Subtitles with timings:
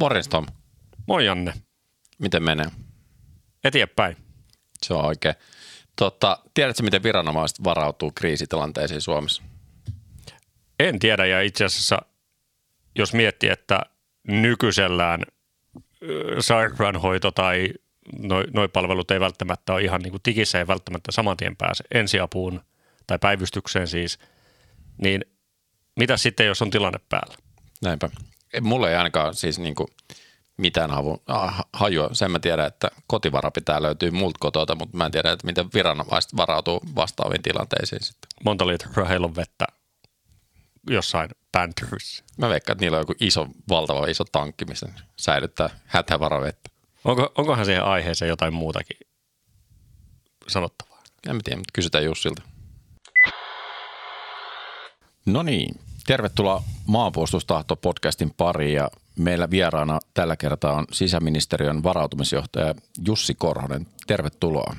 [0.00, 0.46] Morjens Tom.
[1.06, 1.52] Moi Janne.
[2.18, 2.66] Miten menee?
[3.64, 4.16] Eteenpäin.
[4.82, 5.34] Se on oikein.
[5.96, 9.42] Totta, tiedätkö, miten viranomaiset varautuu kriisitilanteisiin Suomessa?
[10.80, 12.02] En tiedä ja itse asiassa
[12.94, 13.80] jos miettii, että
[14.28, 15.22] nykyisellään
[16.40, 17.68] sairaanhoito tai
[18.18, 21.84] noi, noi palvelut ei välttämättä ole ihan niin kuin tikissä ei välttämättä saman tien pääse
[21.94, 22.60] ensiapuun
[23.06, 24.18] tai päivystykseen siis,
[25.02, 25.24] niin
[25.96, 27.34] mitä sitten, jos on tilanne päällä?
[27.82, 28.10] Näinpä.
[28.60, 29.88] Mulle ei ainakaan siis niin kuin
[30.56, 32.08] mitään havu, ah, hajua.
[32.12, 35.68] Sen mä tiedän, että kotivara pitää löytyä multa kotota, mutta mä en tiedä, että miten
[35.74, 38.28] viranomaiset varautuu vastaaviin tilanteisiin sitten.
[38.44, 39.66] Monta litraa heillä on vettä
[40.90, 42.24] jossain pantryssä?
[42.38, 46.70] Mä veikkaan, että niillä on joku iso, valtava iso tankki, missä säilyttää hätävaravettä.
[47.04, 48.96] Onko, onkohan siihen aiheeseen jotain muutakin
[50.48, 51.02] sanottavaa?
[51.28, 52.42] En mä tiedä, mutta kysytään Jussilta.
[55.26, 62.74] No niin, tervetuloa Maanpuolustustahto podcastin pariin ja meillä vieraana tällä kertaa on sisäministeriön varautumisjohtaja
[63.06, 63.86] Jussi Korhonen.
[64.06, 64.76] Tervetuloa.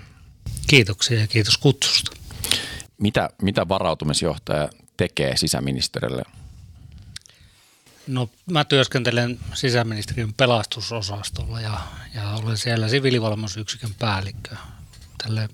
[0.67, 2.11] Kiitoksia ja kiitos kutsusta.
[2.97, 6.23] Mitä, mitä varautumisjohtaja tekee sisäministeriölle?
[8.07, 11.79] No mä työskentelen sisäministeriön pelastusosastolla ja,
[12.15, 14.55] ja olen siellä siviilivalmennusyksikön päällikkö.
[15.23, 15.49] Tälle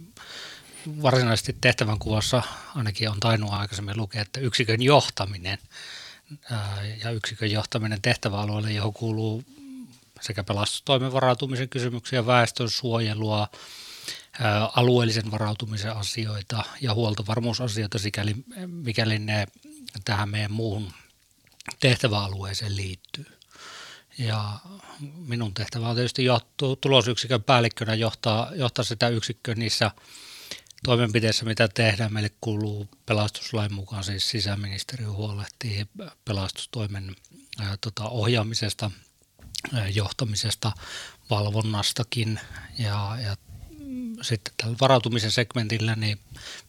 [0.87, 2.43] varsinaisesti tehtävän kuvassa
[2.75, 5.57] ainakin on tainnut aikaisemmin lukea, että yksikön johtaminen
[7.03, 9.43] ja yksikön johtaminen tehtäväalueelle, johon kuuluu
[10.21, 13.47] sekä pelastustoimen varautumisen kysymyksiä, väestön suojelua,
[14.75, 18.35] alueellisen varautumisen asioita ja huoltovarmuusasioita, sikäli,
[18.67, 19.47] mikäli ne
[20.05, 20.93] tähän meidän muuhun
[21.79, 23.25] tehtäväalueeseen liittyy.
[24.17, 24.59] Ja
[25.27, 29.91] minun tehtävä on tietysti johtuu, tulosyksikön päällikkönä johtaa, johtaa sitä yksikköä niissä
[30.85, 32.13] toimenpiteissä, mitä tehdään.
[32.13, 35.85] Meille kuuluu pelastuslain mukaan, siis sisäministeriö huolehtii
[36.25, 37.15] pelastustoimen
[37.59, 38.91] ää, tota, ohjaamisesta,
[39.73, 40.71] ää, johtamisesta,
[41.29, 42.39] valvonnastakin
[42.77, 43.37] ja, ja
[44.21, 46.19] sitten tällä varautumisen segmentillä, niin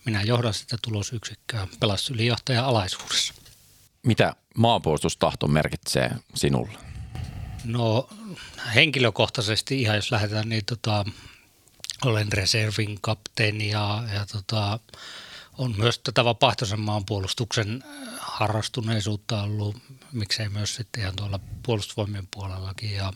[0.05, 3.35] minä johdan sitä tulosyksikköä pelastusylijohtajan alaisuudessa.
[4.03, 6.79] Mitä maanpuolustustahto merkitsee sinulle?
[7.65, 8.09] No
[8.75, 11.05] henkilökohtaisesti ihan jos lähdetään, niin tota,
[12.05, 14.79] olen reservin kapteeni ja, ja tota,
[15.59, 17.85] on myös tätä vapaaehtoisen maanpuolustuksen
[18.19, 19.77] harrastuneisuutta ollut,
[20.13, 23.13] miksei myös sitten ihan tuolla puolustusvoimien puolellakin ja,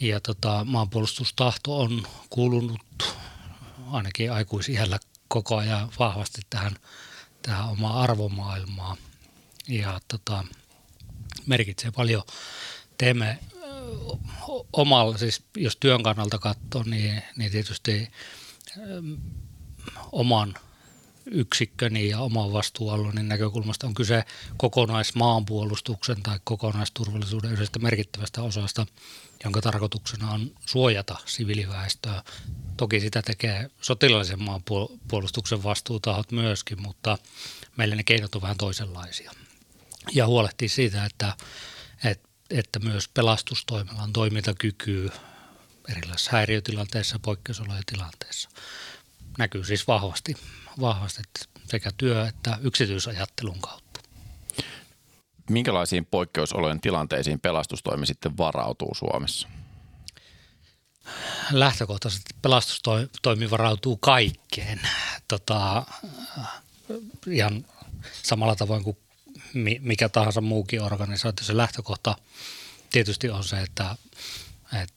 [0.00, 3.16] ja tota, maanpuolustustahto on kuulunut
[3.90, 4.98] ainakin aikuisiällä
[5.28, 6.76] koko ajan vahvasti tähän,
[7.42, 8.96] tähän omaan arvomaailmaan
[9.68, 10.44] ja tota,
[11.46, 12.22] merkitsee paljon.
[12.98, 13.38] Teemme
[14.72, 18.08] omalla, siis jos työn kannalta katsoo, niin, niin tietysti
[20.12, 20.54] oman
[21.30, 24.24] yksikköni ja oman vastuualueeni näkökulmasta on kyse
[24.56, 28.86] kokonaismaanpuolustuksen tai kokonaisturvallisuuden yhdestä merkittävästä osasta,
[29.44, 32.22] jonka tarkoituksena on suojata siviiliväestöä.
[32.76, 37.18] Toki sitä tekee sotilaallisen maanpuolustuksen vastuutahot myöskin, mutta
[37.76, 39.32] meillä ne keinot on vähän toisenlaisia.
[40.14, 41.36] Ja huolehtii siitä, että,
[42.50, 45.10] että, myös pelastustoimella on toimintakykyä
[45.88, 48.48] erilaisissa häiriötilanteissa ja poikkeusolojen tilanteissa.
[49.38, 50.34] Näkyy siis vahvasti
[50.80, 51.22] vahvasti
[51.68, 54.00] sekä työ- että yksityisajattelun kautta.
[55.50, 59.48] Minkälaisiin poikkeusolojen tilanteisiin pelastustoimi sitten varautuu Suomessa?
[61.52, 64.80] Lähtökohtaisesti pelastustoimi varautuu kaikkeen.
[65.28, 65.84] Tota,
[67.30, 67.64] ihan
[68.22, 68.96] samalla tavoin kuin
[69.80, 71.46] mikä tahansa muukin organisaatio.
[71.46, 72.16] Se lähtökohta
[72.90, 73.96] tietysti on se, että,
[74.82, 74.94] että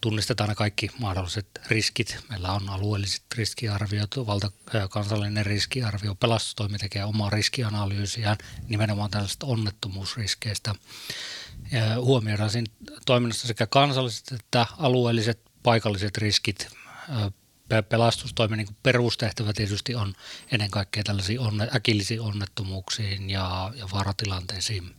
[0.00, 2.16] tunnistetaan ne kaikki mahdolliset riskit.
[2.28, 4.50] Meillä on alueelliset riskiarviot, valta,
[4.90, 8.38] kansallinen riskiarvio, pelastustoimi tekee omaa riskianalyysiään
[8.68, 10.74] nimenomaan tällaisista onnettomuusriskeistä.
[11.72, 12.72] Ja huomioidaan siinä
[13.06, 16.68] toiminnassa sekä kansalliset että alueelliset paikalliset riskit.
[17.88, 20.14] Pelastustoimen niin perustehtävä tietysti on
[20.52, 24.94] ennen kaikkea tällaisiin onne, äkillisiin onnettomuuksiin ja, ja vaaratilanteisiin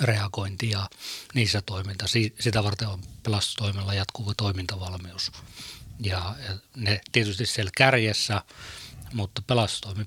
[0.00, 0.88] reagointi ja
[1.34, 2.04] niissä toiminta.
[2.40, 5.32] Sitä varten on pelastustoimella jatkuva toimintavalmius.
[6.00, 8.42] Ja, ja ne tietysti siellä kärjessä,
[9.12, 10.06] mutta pelastustoimi,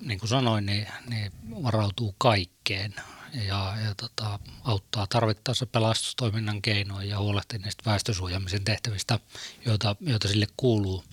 [0.00, 1.32] niin kuin sanoin, niin, niin
[1.62, 2.94] varautuu kaikkeen
[3.32, 9.18] ja, ja tota, auttaa tarvittaessa pelastustoiminnan keinoin ja huolehtii niistä väestösuojaamisen tehtävistä,
[9.64, 11.04] joita, joita sille kuuluu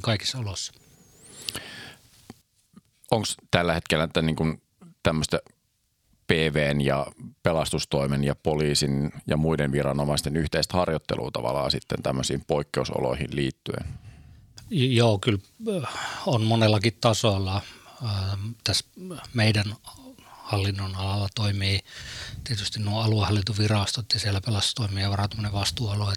[0.00, 0.72] kaikissa oloissa.
[3.10, 4.62] Onko tällä hetkellä että niin
[5.02, 5.40] tämmöistä
[6.26, 7.06] PVn ja
[7.42, 13.84] pelastustoimen ja poliisin ja muiden viranomaisten yhteistä harjoittelua tavallaan sitten tämmöisiin poikkeusoloihin liittyen?
[14.70, 15.38] Joo, kyllä
[15.76, 15.94] äh,
[16.26, 17.62] on monellakin tasolla.
[18.04, 18.84] Äh, tässä
[19.34, 19.74] meidän
[20.26, 21.80] hallinnon alalla toimii
[22.44, 26.14] tietysti nuo aluehallintovirastot ja siellä pelastustoimi ja varautuminen vastuualue.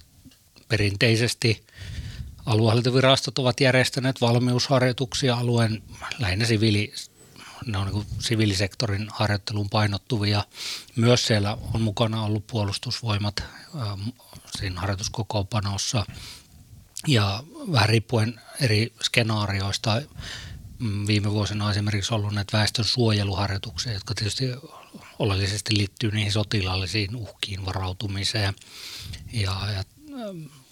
[0.68, 1.66] Perinteisesti
[2.46, 5.84] aluehallintovirastot ovat järjestäneet valmiusharjoituksia alueen
[6.20, 6.94] lähinnä siviili,
[7.66, 10.44] ne on niin siviilisektorin harjoitteluun painottuvia.
[10.96, 13.44] Myös siellä on mukana ollut puolustusvoimat
[13.76, 14.02] ähm,
[14.58, 16.06] siinä harjoituskokoonpanossa
[17.08, 20.02] ja vähän riippuen eri skenaarioista
[20.80, 24.46] mm, viime vuosina on esimerkiksi ollut näitä väestön suojeluharjoituksia, jotka tietysti
[25.20, 28.54] oleellisesti liittyy niihin sotilaallisiin uhkiin varautumiseen.
[29.34, 29.84] Ja, ja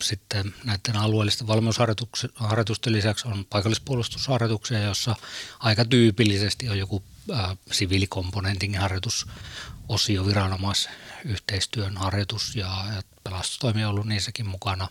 [0.01, 5.15] sitten näiden alueellisten valmiusharjoitusten lisäksi on paikallispuolustusharjoituksia, jossa
[5.59, 14.47] aika tyypillisesti on joku ää, siviilikomponentin harjoitusosio, viranomaisyhteistyön harjoitus ja, ja pelastustoimi on ollut niissäkin
[14.47, 14.87] mukana.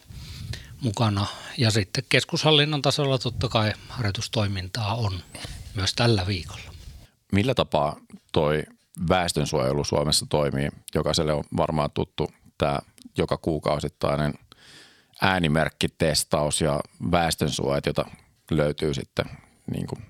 [0.80, 1.26] mukana.
[1.58, 5.20] Ja sitten keskushallinnon tasolla totta kai harjoitustoimintaa on
[5.74, 6.74] myös tällä viikolla.
[7.32, 7.96] Millä tapaa
[8.32, 8.62] toi
[9.08, 10.68] väestönsuojelu Suomessa toimii?
[10.94, 12.78] Jokaiselle on varmaan tuttu tämä
[13.16, 14.34] joka kuukausittainen–
[15.20, 16.80] äänimerkkitestaus ja
[17.10, 18.04] väestönsuojat, jota
[18.50, 19.26] löytyy sitten
[19.70, 20.02] niin kuin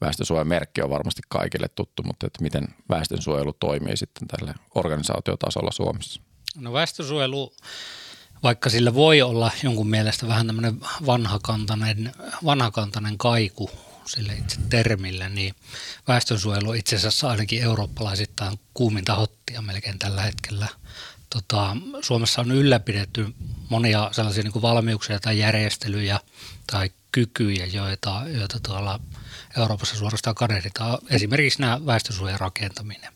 [0.00, 6.20] väestönsuojamerkki on varmasti kaikille tuttu, mutta että miten väestönsuojelu toimii sitten tälle organisaatiotasolla Suomessa?
[6.56, 7.52] No väestönsuojelu,
[8.42, 12.12] vaikka sillä voi olla jonkun mielestä vähän tämmöinen vanhakantainen,
[12.44, 13.70] vanhakantainen kaiku
[14.06, 15.54] sille itse termille, niin
[16.08, 20.68] väestönsuojelu itse asiassa ainakin eurooppalaisittain kuuminta hottia melkein tällä hetkellä–
[21.30, 23.34] tota, Suomessa on ylläpidetty
[23.68, 26.20] monia sellaisia niin kuin valmiuksia tai järjestelyjä
[26.66, 29.00] tai kykyjä, joita, joita tuolla
[29.58, 30.98] Euroopassa suorastaan kadehditaan.
[31.10, 33.12] Esimerkiksi nämä väestösuojan rakentaminen.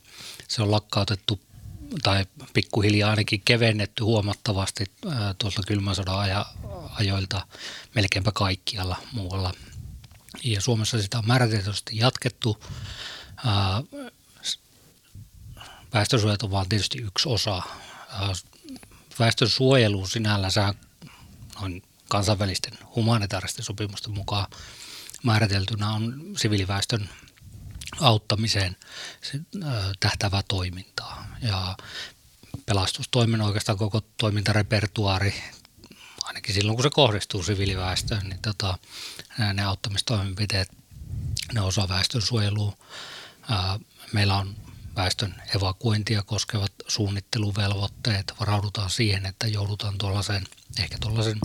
[0.48, 1.40] Se on lakkautettu
[2.02, 4.84] tai pikkuhiljaa ainakin kevennetty huomattavasti
[5.38, 6.46] tuolta kylmän sodan
[6.98, 7.46] ajoilta
[7.94, 9.54] melkeinpä kaikkialla muualla.
[10.44, 12.64] Ja Suomessa sitä on määrätietoisesti jatkettu.
[15.94, 17.62] Väestösuojat on vaan tietysti yksi osa
[19.18, 20.74] väestön suojelu sinällänsä
[21.60, 24.46] noin kansainvälisten humanitaaristen sopimusten mukaan
[25.22, 27.08] määriteltynä on siviiliväestön
[28.00, 28.76] auttamiseen
[30.00, 31.26] tähtävää toimintaa.
[31.42, 31.76] Ja
[32.66, 35.34] pelastustoimen oikeastaan koko toimintarepertuaari,
[36.22, 38.78] ainakin silloin kun se kohdistuu siviiliväestöön, niin tota,
[39.54, 40.70] ne auttamistoimenpiteet,
[41.52, 42.76] ne osa väestön suojelua.
[44.12, 44.56] Meillä on
[44.96, 48.32] väestön evakuointia koskevat suunnitteluvelvoitteet.
[48.40, 50.46] Varaudutaan siihen, että joudutaan tuollaiseen,
[50.78, 51.40] ehkä tuollaisen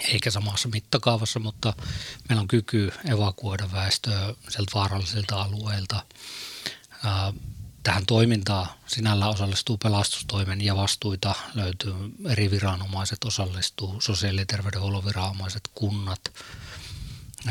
[0.00, 1.74] eikä samassa mittakaavassa, mutta
[2.28, 6.02] meillä on kyky evakuoida väestöä sieltä vaarallisilta alueilta.
[7.82, 11.94] Tähän toimintaan sinällä osallistuu pelastustoimen ja vastuita löytyy
[12.28, 16.20] eri viranomaiset, osallistuu sosiaali- ja terveydenhuollon viranomaiset, kunnat,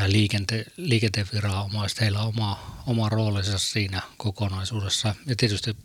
[0.06, 5.76] liikente, liikenteen viranomaiset, heillä on oma, oma roolinsa siinä kokonaisuudessa ja tietysti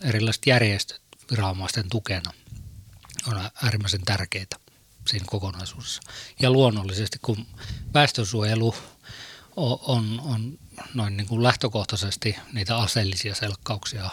[0.00, 1.00] erilaiset järjestöt
[1.30, 2.32] viranomaisten tukena
[3.26, 4.56] on äärimmäisen tärkeitä
[5.06, 6.02] siinä kokonaisuudessa.
[6.40, 7.46] Ja luonnollisesti, kun
[7.94, 8.74] väestönsuojelu
[9.56, 10.58] on, on
[10.94, 14.10] noin niin kuin lähtökohtaisesti niitä aseellisia selkkauksia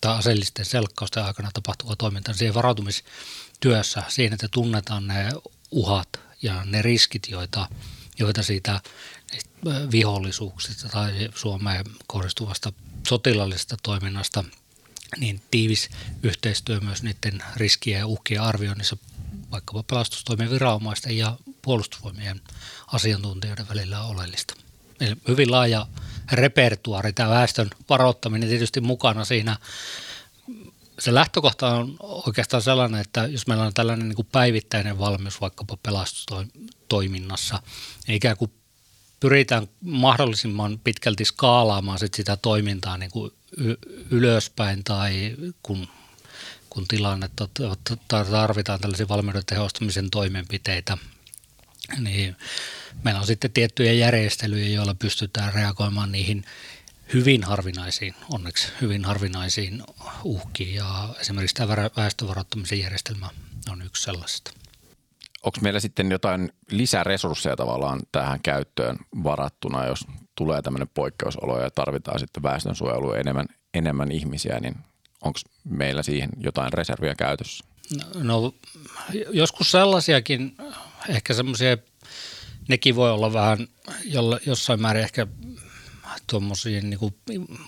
[0.00, 5.30] tai aseellisten selkkausten aikana tapahtuva toiminta, niin siihen varautumistyössä, siinä, että tunnetaan ne
[5.70, 6.08] uhat
[6.42, 7.68] ja ne riskit, joita–
[8.18, 8.80] joita siitä
[9.92, 12.72] vihollisuuksista tai Suomeen kohdistuvasta
[13.08, 14.44] sotilaallisesta toiminnasta,
[15.16, 15.88] niin tiivis
[16.22, 18.96] yhteistyö myös niiden riskien ja uhkien arvioinnissa
[19.50, 22.40] vaikkapa pelastustoimen viranomaisten ja puolustusvoimien
[22.86, 24.54] asiantuntijoiden välillä on oleellista.
[25.00, 25.86] Eli hyvin laaja
[26.32, 29.56] repertuari, tämä väestön varoittaminen tietysti mukana siinä.
[30.98, 35.76] Se lähtökohta on oikeastaan sellainen, että jos meillä on tällainen niin kuin päivittäinen valmius vaikkapa
[35.82, 37.62] pelastustoiminnassa,
[38.06, 38.50] niin ikään kuin
[39.20, 43.32] pyritään mahdollisimman pitkälti skaalaamaan sit sitä toimintaa niin kuin
[44.10, 45.88] ylöspäin tai kun,
[46.70, 47.30] kun tilanne
[48.08, 50.98] tarvitaan tällaisia valmiuden tehostamisen toimenpiteitä,
[51.98, 52.36] niin
[53.04, 56.44] meillä on sitten tiettyjä järjestelyjä, joilla pystytään reagoimaan niihin
[57.14, 59.82] hyvin harvinaisiin, onneksi hyvin harvinaisiin
[60.24, 63.30] uhkiin ja esimerkiksi tämä väestövaroittamisen järjestelmä
[63.70, 64.50] on yksi sellaista
[65.42, 72.18] onko meillä sitten jotain lisäresursseja tavallaan tähän käyttöön varattuna, jos tulee tämmöinen poikkeusolo ja tarvitaan
[72.18, 74.76] sitten väestönsuojelua enemmän, enemmän ihmisiä, niin
[75.22, 77.64] onko meillä siihen jotain reserviä käytössä?
[77.96, 78.54] No, no
[79.30, 80.56] joskus sellaisiakin,
[81.08, 81.76] ehkä semmoisia,
[82.68, 83.68] nekin voi olla vähän
[84.04, 85.26] jolla, jossain määrin ehkä
[86.30, 87.14] tuommoisiin niin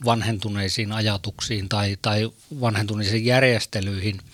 [0.04, 4.20] vanhentuneisiin ajatuksiin tai, tai vanhentuneisiin järjestelyihin–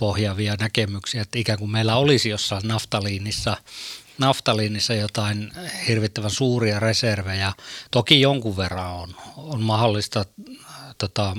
[0.00, 3.56] pohjaavia näkemyksiä, että ikään kuin meillä olisi jossain naftaliinissa,
[4.18, 5.52] naftaliinissa jotain
[5.88, 7.52] hirvittävän suuria reservejä.
[7.90, 10.24] Toki jonkun verran on, on mahdollista
[10.98, 11.36] tota,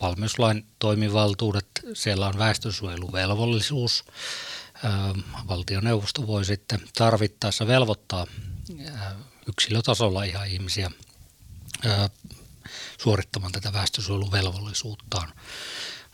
[0.00, 4.04] valmiuslain toimivaltuudet, siellä on väestönsuojeluvelvollisuus.
[5.48, 8.26] Valtioneuvosto voi sitten tarvittaessa velvoittaa
[9.48, 10.90] yksilötasolla ihan ihmisiä
[13.02, 15.32] suorittamaan tätä väestönsuojeluvelvollisuuttaan.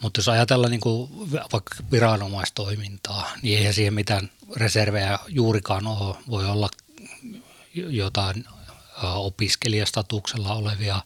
[0.03, 1.11] Mutta jos ajatellaan niin kuin
[1.53, 6.17] vaikka viranomaistoimintaa, niin eihän siihen mitään reservejä juurikaan ole.
[6.31, 6.69] Voi olla
[7.75, 8.45] jotain
[9.03, 11.01] opiskelijastatuksella olevia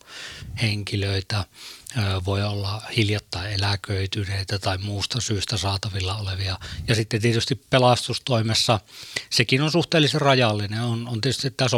[0.63, 1.45] henkilöitä,
[2.25, 6.59] voi olla hiljattain eläköityneitä tai muusta syystä saatavilla olevia.
[6.89, 8.81] Ja sitten tietysti pelastustoimessa
[9.31, 10.81] sekin on suhteellisen rajallinen.
[10.81, 11.69] On, on tietysti tämä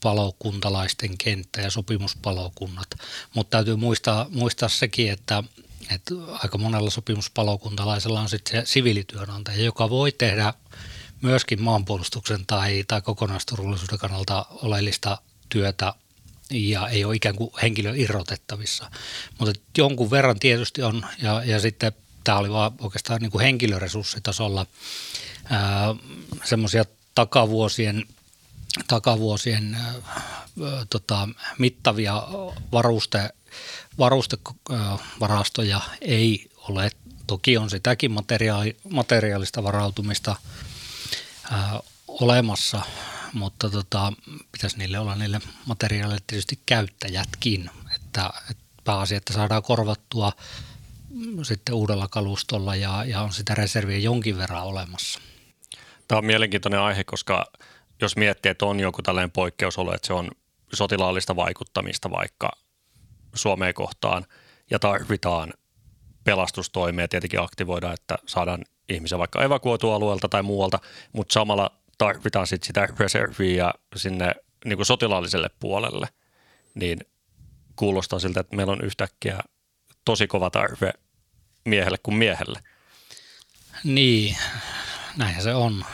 [0.00, 2.88] sopimuspalokuntalaisten kenttä ja sopimuspalokunnat,
[3.34, 5.42] mutta täytyy muistaa, muistaa sekin, että
[5.90, 10.54] että aika monella sopimuspalokuntalaisella on sitten se siviilityönantaja, joka voi tehdä
[11.22, 15.94] myöskin maanpuolustuksen tai, tai kokonaisturvallisuuden kannalta oleellista työtä
[16.50, 18.90] ja ei ole ikään kuin henkilö irrotettavissa.
[19.38, 21.92] Mutta jonkun verran tietysti on, ja, ja sitten
[22.24, 24.66] tämä oli vaan oikeastaan niin kuin henkilöresurssitasolla
[26.44, 28.06] semmoisia takavuosien,
[28.86, 29.76] takavuosien
[30.90, 32.22] tota, mittavia
[32.72, 33.30] varuste,
[33.98, 36.90] varustevarastoja ei ole.
[37.26, 40.36] Toki on sitäkin materiaali, materiaalista varautumista
[41.50, 42.82] ää, olemassa,
[43.32, 44.12] mutta tota,
[44.52, 50.32] pitäisi niille olla niille materiaaleille tietysti käyttäjätkin, että, että pääasia, että saadaan korvattua
[51.42, 55.20] sitten uudella kalustolla ja, ja on sitä reserviä jonkin verran olemassa.
[56.08, 57.46] Tämä on mielenkiintoinen aihe, koska
[58.00, 60.30] jos miettii, että on joku tällainen poikkeusolo, että se on
[60.72, 62.50] sotilaallista vaikuttamista vaikka
[63.34, 64.26] Suomeen kohtaan
[64.70, 65.52] ja tarvitaan
[66.24, 70.78] pelastustoimia tietenkin aktivoida, että saadaan ihmisiä vaikka evakuoitua alueelta tai muualta,
[71.12, 76.08] mutta samalla tarvitaan sit sitä reserviä sinne niin kuin sotilaalliselle puolelle,
[76.74, 77.00] niin
[77.76, 79.40] kuulostaa siltä, että meillä on yhtäkkiä
[80.04, 80.92] tosi kova tarve
[81.64, 82.60] miehelle kuin miehelle.
[83.84, 84.36] Niin,
[85.16, 85.84] näinhän se on.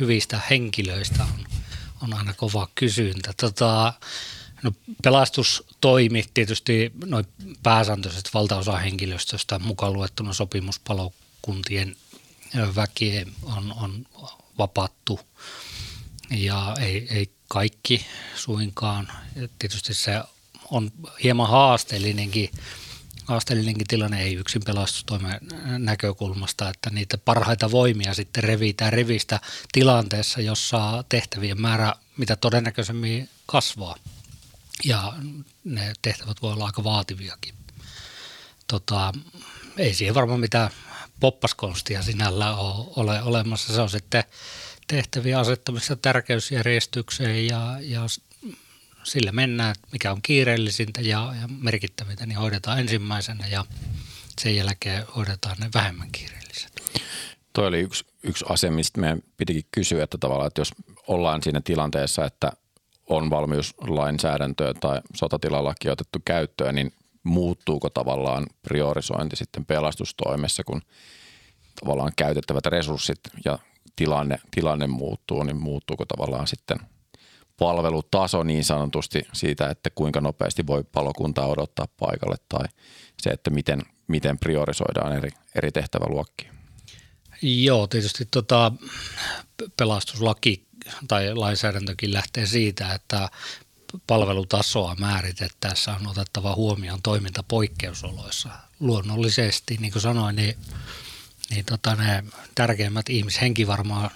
[0.00, 1.51] Hyvistä henkilöistä on,
[2.02, 3.32] on aina kova kysyntä.
[3.40, 3.92] Tota,
[4.62, 7.24] no, pelastustoimi tietysti noin
[7.62, 11.96] pääsääntöiset valtaosa henkilöstöstä mukaan luettuna sopimuspalokuntien
[12.76, 14.06] väki on, on
[14.58, 15.20] vapattu
[16.30, 18.06] ja ei, ei kaikki
[18.36, 19.08] suinkaan.
[19.58, 20.22] Tietysti se
[20.70, 20.90] on
[21.22, 22.50] hieman haasteellinenkin,
[23.32, 25.40] haasteellinenkin tilanne, ei yksin pelastustoimen
[25.78, 29.40] näkökulmasta, että niitä parhaita voimia sitten revitään rivistä
[29.72, 33.96] tilanteessa, jossa tehtävien määrä mitä todennäköisemmin kasvaa.
[34.84, 35.12] Ja
[35.64, 37.54] ne tehtävät voi olla aika vaativiakin.
[38.66, 39.12] Tota,
[39.76, 40.70] ei siihen varmaan mitään
[41.20, 43.74] poppaskonstia sinällä ole, ole olemassa.
[43.74, 44.24] Se on sitten
[44.86, 48.00] tehtäviä asettamista tärkeysjärjestykseen ja, ja
[49.02, 53.64] sillä mennään, mikä on kiireellisintä ja, ja merkittävintä, niin hoidetaan ensimmäisenä ja
[54.40, 56.82] sen jälkeen hoidetaan ne vähemmän kiireelliset.
[57.52, 60.72] Toi oli yksi, yksi asia, mistä meidän pitikin kysyä, että tavallaan, että jos
[61.08, 62.52] ollaan siinä tilanteessa, että
[63.06, 66.92] on valmiuslainsäädäntöä tai sotatilalaki otettu käyttöön, niin
[67.22, 70.82] muuttuuko tavallaan priorisointi sitten pelastustoimessa, kun
[71.80, 73.58] tavallaan käytettävät resurssit ja
[73.96, 76.78] tilanne, tilanne muuttuu, niin muuttuuko tavallaan sitten
[77.62, 82.64] palvelutaso niin sanotusti siitä, että kuinka nopeasti voi palokunta odottaa paikalle tai
[83.22, 86.52] se, että miten, miten priorisoidaan eri, eri tehtäväluokkia?
[87.42, 88.72] Joo, tietysti tota,
[89.76, 90.66] pelastuslaki
[91.08, 93.28] tai lainsäädäntökin lähtee siitä, että
[94.06, 98.50] palvelutasoa määritettäessä on otettava huomioon toiminta poikkeusoloissa.
[98.80, 100.54] Luonnollisesti, niin kuin sanoin, niin,
[101.50, 104.10] niin tota ne tärkeimmät ihmishenki varmaan,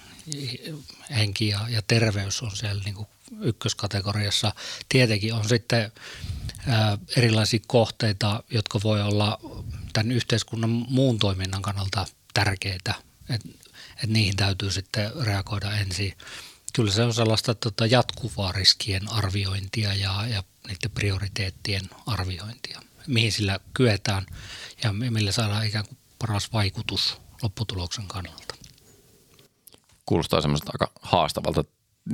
[1.15, 3.07] henki ja, ja terveys on siellä niin kuin
[3.41, 4.53] ykköskategoriassa.
[4.89, 5.91] Tietenkin on sitten
[7.17, 9.39] erilaisia kohteita, jotka voi olla
[9.93, 12.93] tämän yhteiskunnan muun toiminnan kannalta tärkeitä,
[13.29, 13.49] että
[14.03, 16.13] et niihin täytyy sitten reagoida ensin
[16.77, 23.59] kyllä se on sellaista tota, jatkuvaa riskien arviointia ja, ja niiden prioriteettien arviointia, mihin sillä
[23.73, 24.25] kyetään
[24.83, 28.55] ja millä saadaan ikään kuin paras vaikutus lopputuloksen kannalta.
[30.05, 31.63] Kuulostaa semmoista aika haastavalta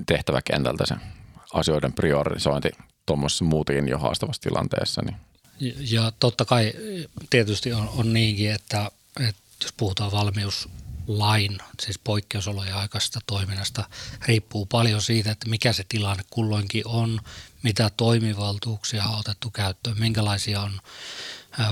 [0.06, 0.96] tehtäväkentältä se
[1.54, 2.70] asioiden priorisointi
[3.06, 5.02] tuommoisessa muutenkin jo haastavassa tilanteessa.
[5.02, 5.18] Niin.
[5.60, 6.74] Ja, ja totta kai
[7.30, 10.70] tietysti on, on niinkin, että, että jos puhutaan valmius
[11.08, 13.84] lain, siis poikkeusolojen aikaisesta toiminnasta,
[14.28, 17.20] riippuu paljon siitä, että mikä se tilanne kulloinkin on,
[17.64, 20.80] mitä toimivaltuuksia on otettu käyttöön, minkälaisia on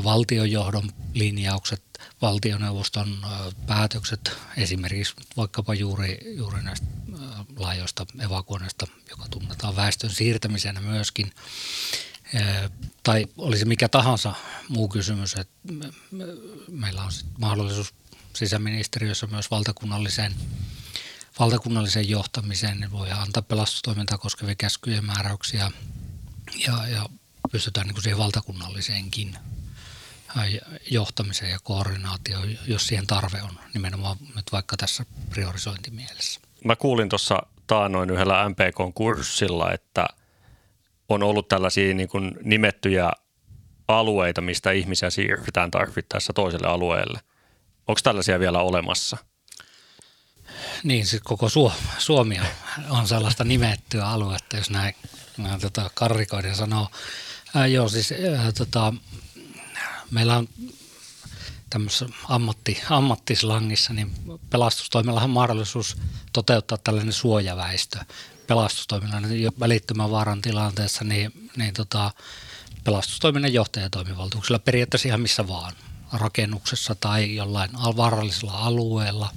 [0.03, 1.81] valtionjohdon linjaukset,
[2.21, 3.25] valtioneuvoston
[3.67, 6.85] päätökset, esimerkiksi vaikkapa juuri, juuri näistä
[7.61, 11.31] laajoista evakuoinnista, joka tunnetaan väestön siirtämisenä myöskin.
[13.03, 14.33] tai olisi mikä tahansa
[14.67, 15.53] muu kysymys, että
[16.67, 17.93] meillä on mahdollisuus
[18.35, 20.35] sisäministeriössä myös valtakunnalliseen,
[21.39, 25.71] valtakunnalliseen johtamiseen, niin voi antaa pelastustoimintaa koskevia käskyjä määräyksiä
[26.67, 27.09] ja, ja
[27.51, 29.37] pystytään niin kuin siihen valtakunnalliseenkin
[30.91, 36.39] johtamiseen ja koordinaatioon, jos siihen tarve on, nimenomaan nyt vaikka tässä priorisointimielessä.
[36.65, 40.05] Mä kuulin tuossa taanoin yhdellä MPK-kurssilla, että
[41.09, 43.11] on ollut tällaisia niin kuin nimettyjä
[43.87, 47.19] alueita, mistä ihmisiä siirrytään tarvittaessa toiselle alueelle.
[47.87, 49.17] Onko tällaisia vielä olemassa?
[50.83, 51.49] Niin, siis koko
[51.97, 52.39] Suomi
[52.89, 54.95] on sellaista nimettyä aluetta, jos näin,
[55.37, 56.87] näin tota, karrikoiden sanoo.
[57.55, 58.93] Ää, joo, siis ää, tota,
[60.11, 60.47] meillä on
[61.71, 64.11] tämmöisessä ammatti, ammattislangissa, niin
[64.49, 65.97] pelastustoimillahan on mahdollisuus
[66.33, 67.99] toteuttaa tällainen suojaväistö.
[68.47, 72.11] Pelastustoimilla niin välittömän vaaran tilanteessa, niin, niin tota,
[72.83, 75.73] pelastustoiminnan johtajatoimivaltuuksilla periaatteessa ihan missä vaan,
[76.13, 79.29] rakennuksessa tai jollain vaarallisella alueella.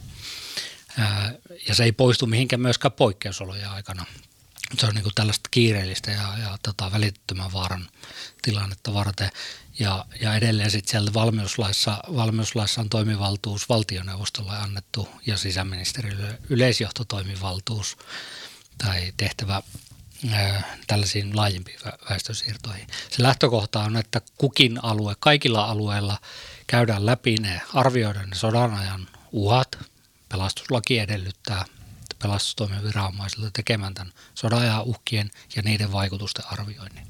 [1.69, 4.07] Ja se ei poistu mihinkään myöskään poikkeusolojen aikana.
[4.79, 7.89] Se on niin kuin tällaista kiireellistä ja, ja tota, välittömän vaaran
[8.43, 9.31] tilannetta varten.
[9.79, 17.97] Ja, ja edelleen sitten siellä valmiuslaissa, valmiuslaissa on toimivaltuus valtioneuvostolle annettu ja sisäministeriölle yleisjohtotoimivaltuus
[18.79, 19.63] tai tehtävä
[20.87, 22.87] tällaisiin laajempiin väestösiirtoihin.
[23.11, 26.19] Se lähtökohta on, että kukin alue, kaikilla alueilla
[26.67, 29.79] käydään läpi ne, arvioidaan ne sodan ajan uhat.
[30.29, 31.65] Pelastuslaki edellyttää
[32.23, 37.07] pelastustoimen viranomaisilta tekemään tämän sodan ajan uhkien ja niiden vaikutusten arvioinnin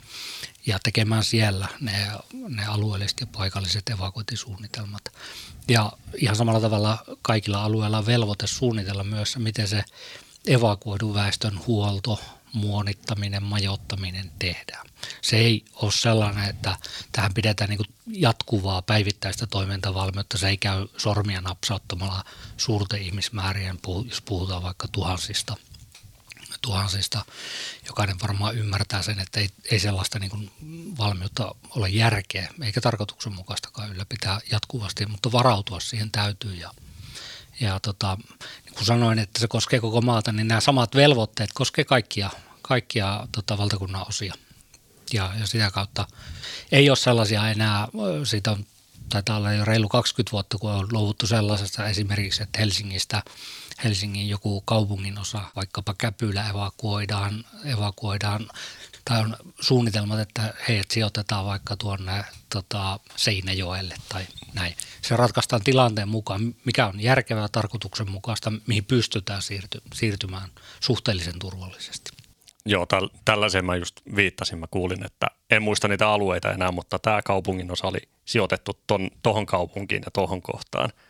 [0.66, 1.92] ja tekemään siellä ne,
[2.48, 5.02] ne alueelliset ja paikalliset evakuointisuunnitelmat.
[5.68, 9.84] Ja ihan samalla tavalla kaikilla alueilla on velvoite suunnitella myös, miten se
[10.46, 12.20] evakuoidun väestön huolto,
[12.52, 14.86] muonittaminen, majoittaminen tehdään.
[15.22, 16.76] Se ei ole sellainen, että
[17.12, 20.38] tähän pidetään niin jatkuvaa päivittäistä toimintavalmiutta.
[20.38, 22.24] Se ei käy sormia napsauttamalla
[22.56, 23.78] suurten ihmismäärien,
[24.08, 25.56] jos puhutaan vaikka tuhansista–
[26.64, 27.24] tuhansista.
[27.86, 30.50] Jokainen varmaan ymmärtää sen, että ei, ei sellaista niin kuin
[30.98, 36.54] valmiutta ole järkeä, eikä tarkoituksenmukaistakaan ylläpitää jatkuvasti, mutta varautua siihen täytyy.
[36.54, 36.70] Ja,
[37.60, 38.18] ja tota,
[38.64, 42.30] niin kuin sanoin, että se koskee koko maata, niin nämä samat velvoitteet koskee kaikkia,
[42.62, 44.34] kaikkia tota, valtakunnan osia.
[45.12, 46.06] Ja, ja sitä kautta
[46.72, 47.88] ei ole sellaisia enää,
[48.24, 48.66] siitä on,
[49.08, 53.22] taitaa olla jo reilu 20 vuotta, kun on luovuttu sellaisesta esimerkiksi, että Helsingistä–
[53.84, 58.48] Helsingin joku kaupungin osa, vaikkapa Käpylä evakuoidaan, evakuoidaan
[59.04, 64.74] tai on suunnitelmat, että heidät sijoitetaan vaikka tuonne tota, Seinäjoelle tai näin.
[65.02, 70.48] Se ratkaistaan tilanteen mukaan, mikä on järkevää tarkoituksenmukaista, mihin pystytään siirty, siirtymään
[70.80, 72.10] suhteellisen turvallisesti.
[72.66, 74.58] Joo, täl, tällaisen mä just viittasin.
[74.58, 78.78] Mä kuulin, että en muista niitä alueita enää, mutta tämä kaupungin osa oli sijoitettu
[79.22, 80.90] tuohon kaupunkiin ja tuohon kohtaan–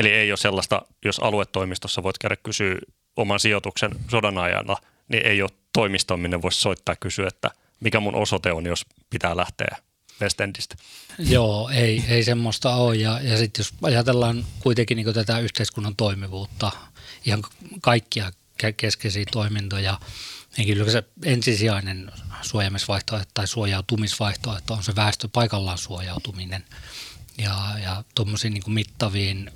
[0.00, 2.76] Eli ei ole sellaista, jos aluetoimistossa voit käydä kysyä
[3.16, 4.76] oman sijoituksen sodan ajalla,
[5.08, 9.36] niin ei ole toimistoon, minne voisi soittaa kysyä, että mikä mun osoite on, jos pitää
[9.36, 9.76] lähteä
[10.20, 10.76] Westendistä.
[11.18, 12.96] Joo, ei, ei semmoista ole.
[12.96, 16.72] Ja, ja sitten jos ajatellaan kuitenkin niin tätä yhteiskunnan toimivuutta,
[17.26, 17.42] ihan
[17.80, 18.32] kaikkia
[18.76, 20.00] keskeisiä toimintoja,
[20.56, 26.64] niin kyllä se ensisijainen suojaamisvaihtoehto tai suojautumisvaihtoehto on se väestö paikallaan suojautuminen–
[27.38, 29.50] ja, ja tuommoisiin niin mittaviin,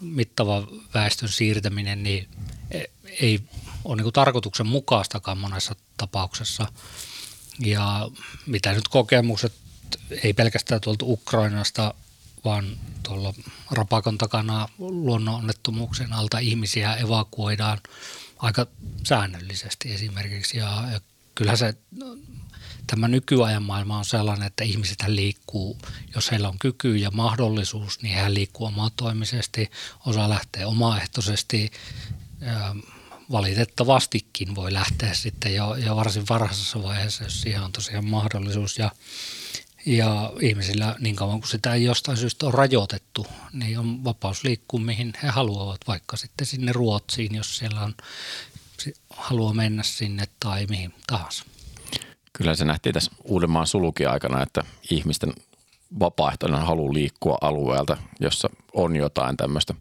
[0.00, 2.28] mittava väestön siirtäminen niin
[2.70, 2.84] e,
[3.20, 3.40] ei
[3.84, 6.72] ole niin tarkoituksenmukaistakaan monessa tapauksessa.
[7.58, 8.10] Ja
[8.46, 9.52] mitä nyt kokemukset,
[10.22, 11.94] ei pelkästään tuolta Ukrainasta,
[12.44, 13.34] vaan tuolla
[13.70, 17.78] Rapakon takana luonnononnettomuuksien alta ihmisiä evakuoidaan
[18.38, 18.66] aika
[19.04, 20.58] säännöllisesti esimerkiksi.
[20.58, 21.00] Ja, ja
[21.34, 21.74] kyllä se
[22.90, 25.78] tämä nykyajan maailma on sellainen, että ihmiset liikkuu,
[26.14, 29.70] jos heillä on kyky ja mahdollisuus, niin hän liikkuu omatoimisesti,
[30.06, 31.70] osa lähtee omaehtoisesti,
[33.32, 38.78] valitettavastikin voi lähteä sitten jo, jo varsin varhaisessa vaiheessa, jos siihen on tosiaan mahdollisuus.
[38.78, 38.90] Ja,
[39.86, 44.80] ja ihmisillä niin kauan kuin sitä ei jostain syystä ole rajoitettu, niin on vapaus liikkua
[44.80, 47.94] mihin he haluavat, vaikka sitten sinne Ruotsiin, jos siellä on
[49.10, 51.44] haluaa mennä sinne tai mihin tahansa.
[52.32, 55.32] Kyllä se nähtiin tässä Uudenmaan sulukin aikana, että ihmisten
[56.00, 59.74] vapaaehtoinen halu liikkua alueelta, jossa on jotain tämmöistä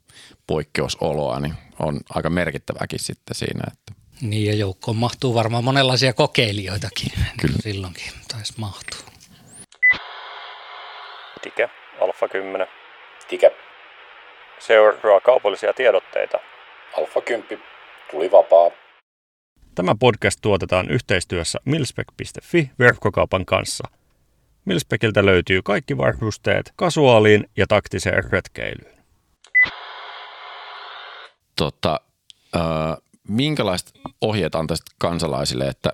[0.48, 3.64] poikkeusoloa, niin on aika merkittäväkin sitten siinä.
[3.68, 3.94] Että.
[4.22, 7.12] Niin ja joukkoon mahtuu varmaan monenlaisia kokeilijoitakin.
[7.42, 7.56] Kyllä.
[7.60, 9.00] Silloinkin taisi mahtua.
[11.42, 11.70] Tike,
[12.02, 12.68] Alfa 10.
[13.28, 13.52] Tike.
[14.60, 16.38] Seuraa kaupallisia tiedotteita.
[16.98, 17.64] Alfa 10.
[18.12, 18.72] Tuli vapaa.
[19.78, 23.84] Tämä podcast tuotetaan yhteistyössä milspec.fi verkkokaupan kanssa–
[24.68, 28.98] Milspekiltä löytyy kaikki varusteet kasuaaliin ja taktiseen retkeilyyn.
[31.56, 32.02] Tota,
[32.56, 32.62] äh,
[33.28, 35.90] minkälaiset ohjeet antaisit kansalaisille, että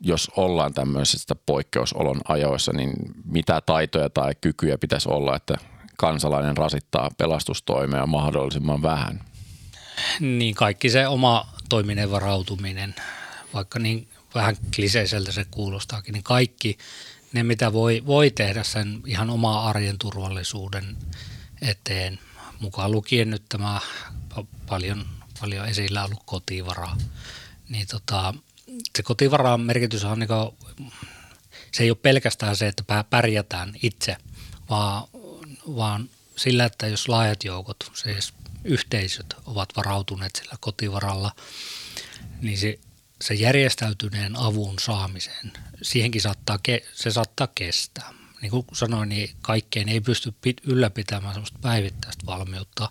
[0.00, 2.92] jos ollaan tämmöisessä poikkeusolon ajoissa, niin
[3.24, 5.54] mitä taitoja tai kykyjä pitäisi olla, että
[5.96, 9.20] kansalainen rasittaa pelastustoimea mahdollisimman vähän?
[10.20, 12.94] Niin kaikki se oma toiminen varautuminen,
[13.54, 16.78] vaikka niin vähän kliseiseltä se kuulostaakin, niin kaikki
[17.32, 20.96] ne, mitä voi, voi tehdä sen ihan oma arjen turvallisuuden
[21.62, 22.18] eteen,
[22.60, 23.80] mukaan lukien nyt tämä
[24.66, 25.06] paljon,
[25.40, 26.96] paljon esillä ollut kotivara,
[27.68, 28.34] niin tota,
[28.96, 30.28] se kotivaraan merkitys on niin
[31.72, 34.16] se ei ole pelkästään se, että pärjätään itse,
[34.70, 35.08] vaan,
[35.76, 38.34] vaan sillä, että jos laajat joukot, siis
[38.64, 41.32] yhteisöt ovat varautuneet sillä kotivaralla,
[42.40, 42.78] niin se,
[43.22, 45.52] se järjestäytyneen avun saamiseen,
[45.82, 46.58] siihenkin saattaa,
[46.94, 48.14] se saattaa kestää.
[48.42, 52.90] Niin kuin sanoin, niin kaikkeen ei pysty ylläpitämään sellaista päivittäistä valmiutta.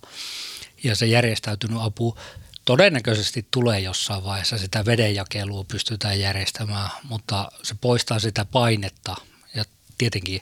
[0.84, 2.18] Ja se järjestäytynyt apu
[2.66, 9.16] todennäköisesti tulee jossain vaiheessa, sitä vedenjakelua pystytään järjestämään, mutta se poistaa sitä painetta
[9.56, 9.64] ja
[9.98, 10.42] tietenkin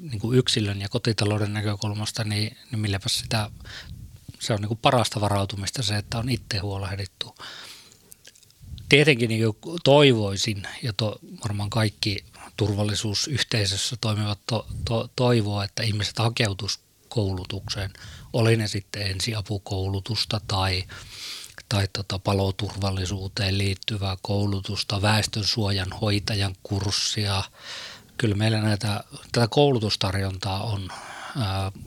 [0.00, 3.50] niin kuin yksilön ja kotitalouden näkökulmasta, niin, niin milläpä sitä,
[4.38, 7.34] se on niin kuin parasta varautumista se, että on itse huolehdittu.
[8.90, 9.44] Tietenkin niin
[9.84, 12.24] toivoisin, ja to, varmaan kaikki
[12.56, 17.92] turvallisuusyhteisössä toimivat to, to, toivoo, että ihmiset hakeutuisivat koulutukseen,
[18.32, 20.84] oli ne sitten ensiapukoulutusta tai
[21.68, 27.42] tai tota paloturvallisuuteen liittyvää koulutusta, väestönsuojan hoitajan kurssia.
[28.18, 30.88] Kyllä meillä näitä, tätä koulutustarjontaa on.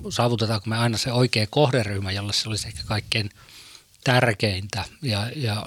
[0.10, 3.30] saavutetaanko me aina se oikea kohderyhmä, jolle se olisi ehkä kaikkein
[4.04, 5.66] tärkeintä ja, ja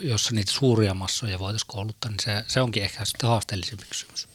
[0.00, 4.28] jossa niitä suuria massoja voitaisiin kouluttaa, niin se, se onkin ehkä sitten haasteellisempi kysymys.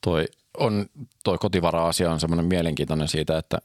[0.00, 0.26] Toi,
[0.58, 0.86] on,
[1.24, 3.58] toi kotivara-asia on semmoinen mielenkiintoinen siitä, että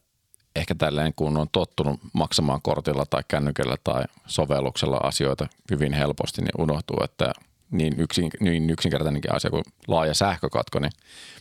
[0.56, 6.62] ehkä tälleen kun on tottunut maksamaan kortilla tai kännykällä tai sovelluksella asioita hyvin helposti, niin
[6.62, 7.34] unohtuu, että
[7.72, 10.92] niin, yksin, niin yksinkertainenkin asia kuin laaja sähkökatko, niin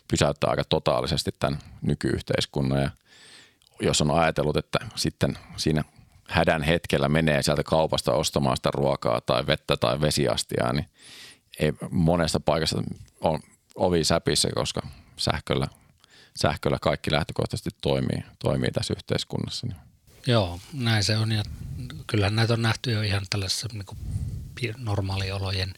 [0.09, 2.83] pysäyttää aika totaalisesti tämän nykyyhteiskunnan.
[2.83, 2.91] Ja
[3.81, 5.85] jos on ajatellut, että sitten siinä
[6.29, 10.87] hädän hetkellä menee sieltä kaupasta ostamaan sitä ruokaa tai vettä tai vesiastiaa, niin
[11.61, 12.83] ei monesta paikassa
[13.21, 13.41] on
[13.75, 14.83] ovi säpissä, koska
[15.17, 15.69] sähköllä
[16.37, 19.67] sähköllä kaikki lähtökohtaisesti toimii, toimii tässä yhteiskunnassa.
[20.27, 21.43] Joo, näin se on ja
[22.07, 25.75] kyllähän näitä on nähty jo ihan tällaisessa niin normaaliolojen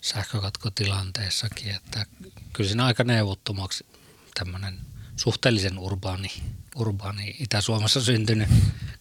[0.00, 2.06] sähkökatkotilanteessakin, että
[2.52, 3.86] kyllä siinä aika neuvottomaksi
[4.34, 4.80] tämmöinen
[5.16, 6.28] suhteellisen urbaani,
[6.76, 8.48] urbaani Itä-Suomessa syntynyt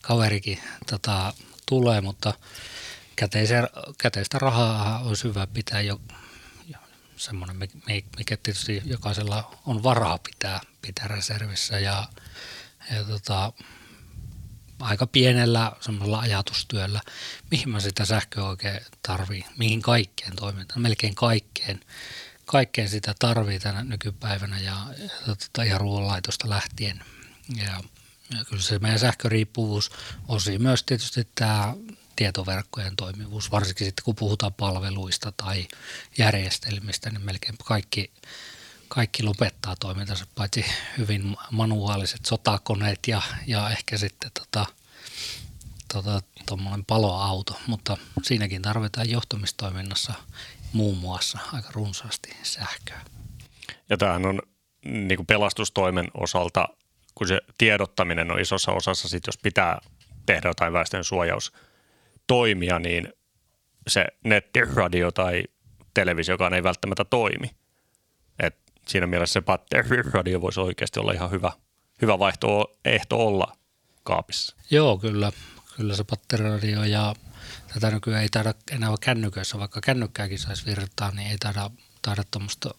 [0.02, 0.60] kaverikin
[0.90, 1.34] tota,
[1.66, 2.34] tulee, mutta
[3.98, 6.02] käteistä rahaa olisi hyvä pitää jo
[7.18, 7.58] semmoinen,
[8.18, 12.08] mikä tietysti jokaisella on varaa pitää, pitää reservissä ja,
[12.92, 13.54] ja tota,
[14.80, 17.02] aika pienellä semmoisella ajatustyöllä,
[17.52, 21.80] mihin mä sitä sähköä oikein tarvii, mihin kaikkeen toimintaan, melkein kaikkeen,
[22.46, 27.04] kaikkeen sitä tarvii tänä nykypäivänä ja, ja, tota, ja ruoanlaitosta lähtien.
[27.56, 27.84] Ja,
[28.38, 29.92] ja kyllä se meidän sähköriippuvuus
[30.28, 31.76] osi myös tietysti tämä
[32.16, 35.68] tietoverkkojen toimivuus, varsinkin sitten kun puhutaan palveluista tai
[36.18, 38.12] järjestelmistä, niin melkein kaikki,
[38.88, 40.66] kaikki lopettaa toimintansa, paitsi
[40.98, 44.66] hyvin manuaaliset sotakoneet ja, ja ehkä sitten tota,
[45.94, 46.22] tota,
[46.88, 50.14] paloauto, mutta siinäkin tarvitaan johtamistoiminnassa
[50.74, 53.02] muun muassa aika runsaasti sähköä.
[53.90, 54.42] Ja tämähän on
[54.84, 56.68] niin kuin pelastustoimen osalta,
[57.20, 59.80] kun se tiedottaminen on isossa osassa, sit jos pitää
[60.26, 61.54] tehdä jotain väestön suojaus
[62.28, 63.14] toimia, niin
[63.88, 65.44] se nettiradio tai
[65.94, 67.52] televisiokaan ei välttämättä toimi.
[68.40, 68.56] Et
[68.88, 71.52] siinä mielessä se batteriradio voisi oikeasti olla ihan hyvä,
[72.02, 73.56] hyvä vaihtoehto olla
[74.04, 74.56] kaapissa.
[74.72, 75.32] Joo, kyllä.
[75.76, 77.16] Kyllä se batteriradio ja
[77.74, 81.72] tätä nykyään ei taida enää kännyköissä, vaikka kännykkääkin saisi virtaa, niin ei taida,
[82.10, 82.74] taida tuommoista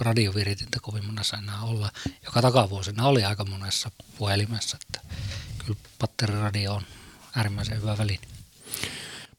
[0.00, 1.90] radioviritintä kovin monessa enää olla,
[2.24, 5.14] joka takavuosina oli aika monessa puhelimessa, että
[5.58, 6.82] kyllä batteriradio on
[7.36, 8.18] äärimmäisen hyvä väline.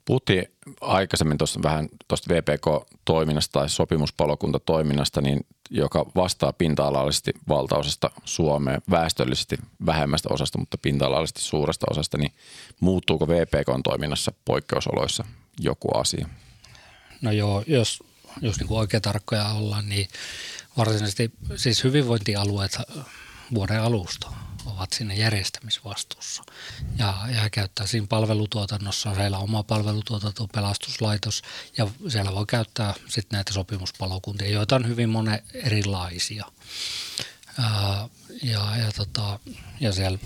[0.06, 0.46] Puhuttiin
[0.82, 10.30] aikaisemmin tuossa vähän tuosta VPK-toiminnasta tai sopimuspalokuntatoiminnasta, niin joka vastaa pinta-alallisesti valtaosasta Suomea, väestöllisesti vähemmästä
[10.32, 12.32] osasta, mutta pinta-alallisesti suuresta osasta, niin
[12.80, 15.24] muuttuuko VPK-toiminnassa poikkeusoloissa
[15.60, 16.30] joku asia?
[17.22, 18.04] No joo, jos,
[18.42, 20.08] jos niin oikein tarkkoja ollaan, niin
[20.78, 22.78] varsinaisesti siis hyvinvointialueet
[23.54, 24.34] vuoden alusta
[24.66, 26.44] ovat siinä järjestämisvastuussa.
[26.98, 31.42] Ja, ja käyttää siinä palvelutuotannossa, heillä on oma palvelutuotanto, pelastuslaitos
[31.78, 36.46] ja siellä voi käyttää sitten näitä sopimuspalokuntia, joita on hyvin monen erilaisia.
[37.60, 38.10] Ää,
[38.44, 39.40] ja, ja, tota,
[39.80, 40.20] ja siellä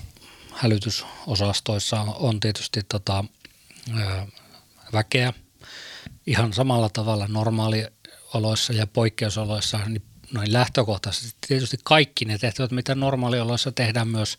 [0.51, 3.25] hälytysosastoissa on tietysti tota,
[3.93, 4.27] ää,
[4.93, 5.33] väkeä
[6.27, 7.27] ihan samalla tavalla
[8.33, 14.37] normaalioloissa ja poikkeusoloissa, niin noin lähtökohtaisesti tietysti kaikki ne tehtävät, mitä normaalioloissa tehdään myös,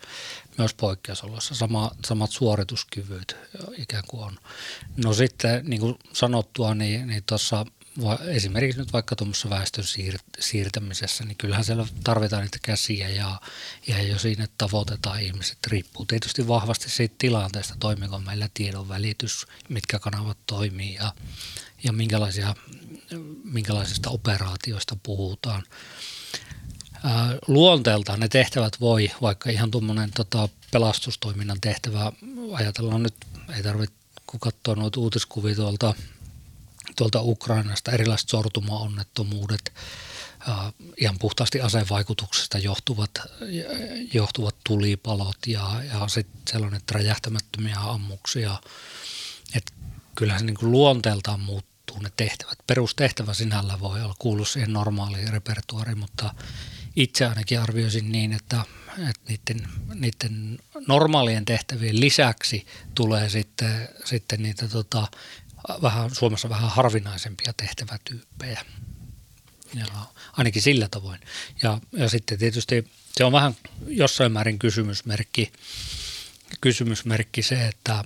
[0.58, 3.36] myös poikkeusoloissa, sama, samat suorituskyvyt
[3.78, 4.38] ikään kuin on.
[4.96, 7.66] No sitten niin kuin sanottua, niin, niin tuossa
[8.28, 13.40] esimerkiksi nyt vaikka tuommoisessa väestön siir- siirtämisessä, niin kyllähän siellä tarvitaan niitä käsiä ja,
[13.86, 19.98] ja jo siinä tavoitetaan ihmiset, riippuu tietysti vahvasti siitä tilanteesta, toimiko meillä tiedon välitys, mitkä
[19.98, 21.12] kanavat toimii ja,
[21.84, 22.54] ja minkälaisia,
[23.44, 25.62] minkälaisista operaatioista puhutaan.
[27.46, 32.12] luonteeltaan ne tehtävät voi, vaikka ihan tuommoinen tota, pelastustoiminnan tehtävä,
[32.52, 33.14] ajatellaan nyt,
[33.56, 35.94] ei tarvitse kun katsoo noita uutiskuvia tuolta,
[36.96, 39.72] tuolta Ukrainasta, erilaiset sortuma-onnettomuudet,
[40.96, 43.10] ihan puhtaasti asevaikutuksesta johtuvat,
[44.12, 48.60] johtuvat tulipalot ja, ja sitten sellainen räjähtämättömiä ammuksia.
[49.54, 49.72] Et
[50.14, 52.58] kyllähän se niin kuin luonteeltaan muuttuu ne tehtävät.
[52.66, 56.34] Perustehtävä sinällä voi olla kuulua siihen normaaliin repertuariin, mutta
[56.96, 58.64] itse ainakin arvioisin niin, että,
[59.08, 65.08] että niiden, niiden normaalien tehtävien lisäksi tulee sitten, sitten niitä tota,
[65.82, 68.64] vähän, Suomessa vähän harvinaisempia tehtävätyyppejä.
[69.74, 69.86] Ja
[70.32, 71.20] ainakin sillä tavoin.
[71.62, 75.52] Ja, ja sitten tietysti se on vähän jossain määrin kysymysmerkki,
[76.60, 78.04] kysymysmerkki se, että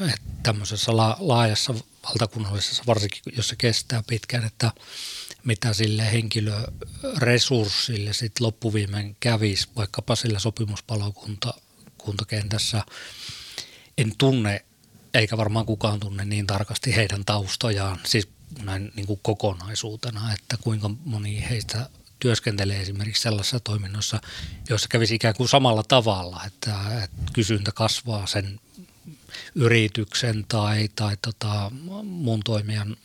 [0.00, 4.72] että tämmöisessä la, laajassa valtakunnallisessa, varsinkin jos se kestää pitkään, että
[5.44, 12.82] mitä sille henkilöresurssille sitten loppuviimein kävisi, vaikkapa sillä sopimuspalokuntakentässä.
[13.98, 14.64] En tunne,
[15.14, 18.28] eikä varmaan kukaan tunne niin tarkasti heidän taustojaan, siis
[18.62, 24.20] näin niin kuin kokonaisuutena, että kuinka moni heistä työskentelee esimerkiksi sellaisessa toiminnossa,
[24.68, 28.60] jossa kävisi ikään kuin samalla tavalla, että, että kysyntä kasvaa sen
[29.54, 31.70] yrityksen tai, tai tota,
[32.02, 32.96] muun toimijan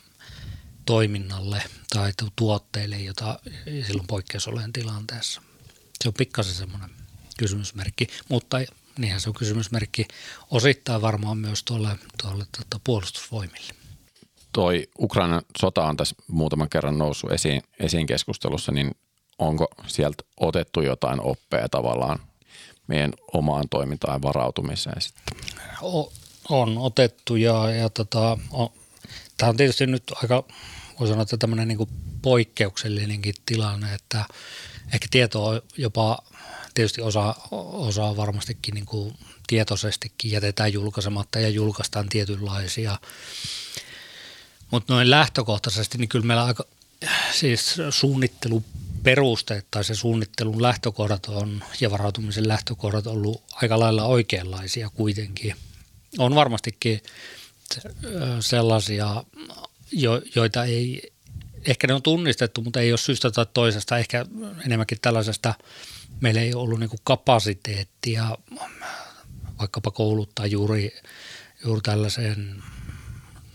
[0.86, 3.40] toiminnalle tai tuotteille, jota
[3.88, 5.42] silloin poikkeusolojen tilanteessa.
[6.02, 6.90] Se on pikkasen semmoinen
[7.38, 8.58] kysymysmerkki, mutta
[8.98, 10.08] niinhän se on kysymysmerkki
[10.52, 13.74] osittain varmaan myös tuolle, tuolle tuota, puolustusvoimille.
[14.54, 18.92] Toi Ukrainan sota on tässä muutaman kerran noussut esiin, esiin keskustelussa, niin
[19.40, 22.20] onko sieltä otettu jotain oppeja tavallaan
[22.88, 25.38] meidän omaan toimintaan varautumiseen sitten?
[25.82, 26.14] O,
[26.50, 28.70] on otettu ja, ja tota, on,
[29.38, 30.44] tämä on tietysti nyt aika,
[31.00, 31.88] voi sanoa, että tämmöinen niin
[32.22, 34.26] poikkeuksellinenkin tilanne, että
[34.94, 36.24] ehkä tietoa jopa
[36.74, 37.36] tietysti osa,
[37.72, 39.14] osa varmastikin niin kuin
[39.48, 42.98] tietoisestikin jätetään julkaisematta ja julkaistaan tietynlaisia.
[44.72, 46.66] Mutta noin lähtökohtaisesti, niin kyllä meillä aika,
[47.34, 54.90] siis suunnitteluperusteet tai se suunnittelun lähtökohdat on ja varautumisen lähtökohdat on ollut aika lailla oikeanlaisia
[54.90, 55.56] kuitenkin–
[56.18, 57.02] on varmastikin
[58.40, 59.24] sellaisia,
[60.36, 61.14] joita ei,
[61.68, 64.26] ehkä ne on tunnistettu, mutta ei ole syystä tai toisesta, ehkä
[64.66, 65.54] enemmänkin tällaisesta,
[66.22, 68.38] meillä ei ollut niin kapasiteettia
[69.60, 70.96] vaikkapa kouluttaa juuri,
[71.66, 72.64] juuri tällaiseen,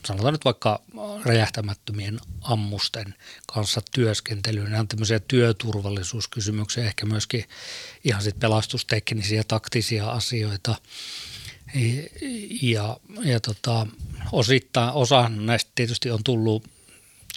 [0.07, 0.83] sanotaan nyt vaikka
[1.25, 3.14] räjähtämättömien ammusten
[3.53, 4.64] kanssa työskentelyyn.
[4.64, 7.45] Nämä on tämmöisiä työturvallisuuskysymyksiä, ehkä myöskin
[8.05, 10.75] ihan sitten pelastusteknisiä, taktisia asioita–
[12.63, 13.87] ja, ja tota,
[14.33, 16.65] osittain, osa näistä tietysti on tullut,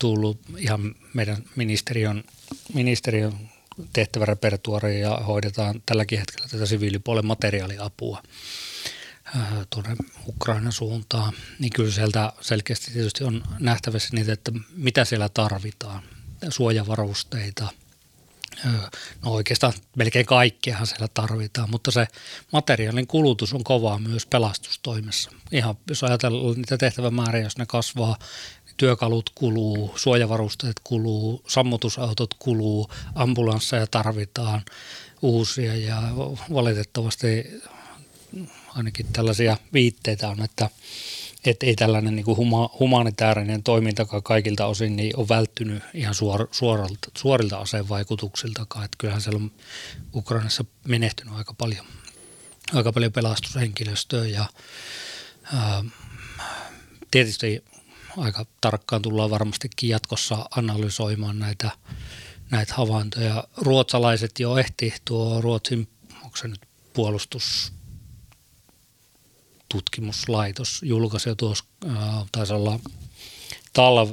[0.02, 2.24] tullut ihan meidän ministeriön,
[2.74, 3.34] ministeriön
[3.94, 8.24] tehtävärepertuariin ja hoidetaan tälläkin hetkellä tätä siviilipuolen materiaaliapua
[9.70, 9.96] tuonne
[10.28, 16.04] Ukrainan suuntaan, niin kyllä sieltä selkeästi tietysti on nähtävissä niitä, että mitä siellä tarvitaan.
[16.50, 17.68] Suojavarusteita–
[19.26, 22.08] No oikeastaan melkein kaikkeahan siellä tarvitaan, mutta se
[22.54, 25.32] materiaalin kulutus on kovaa myös pelastustoimessa.
[25.52, 28.18] Ihan jos ajatellaan niitä tehtävämääriä, jos ne kasvaa,
[28.78, 34.62] työkalut kuluu, suojavarusteet kuluu, sammutusautot kuluu, ambulansseja tarvitaan
[35.22, 36.02] uusia ja
[36.54, 37.48] valitettavasti
[38.76, 40.70] ainakin tällaisia viitteitä on, että
[41.46, 46.48] että ei tällainen niin kuin huma, humanitaarinen toimintakaan kaikilta osin niin on välttynyt ihan suor,
[46.52, 48.86] suoralta, suorilta asevaikutuksiltakaan.
[48.86, 49.52] Että kyllähän siellä on
[50.16, 51.86] Ukrainassa menehtynyt aika paljon,
[52.74, 54.46] aika paljon pelastushenkilöstöä ja
[55.54, 55.84] ää,
[57.12, 57.64] tietysti
[58.18, 61.72] aika tarkkaan tullaan varmastikin jatkossa analysoimaan näitä,
[62.52, 63.44] näitä havaintoja.
[63.58, 65.88] Ruotsalaiset jo ehti tuo Ruotsin
[66.24, 66.62] onko se nyt
[66.94, 67.74] puolustus
[69.70, 71.64] tutkimuslaitos julkaisi tuossa,
[72.32, 72.80] taisi olla
[73.74, 74.12] talv,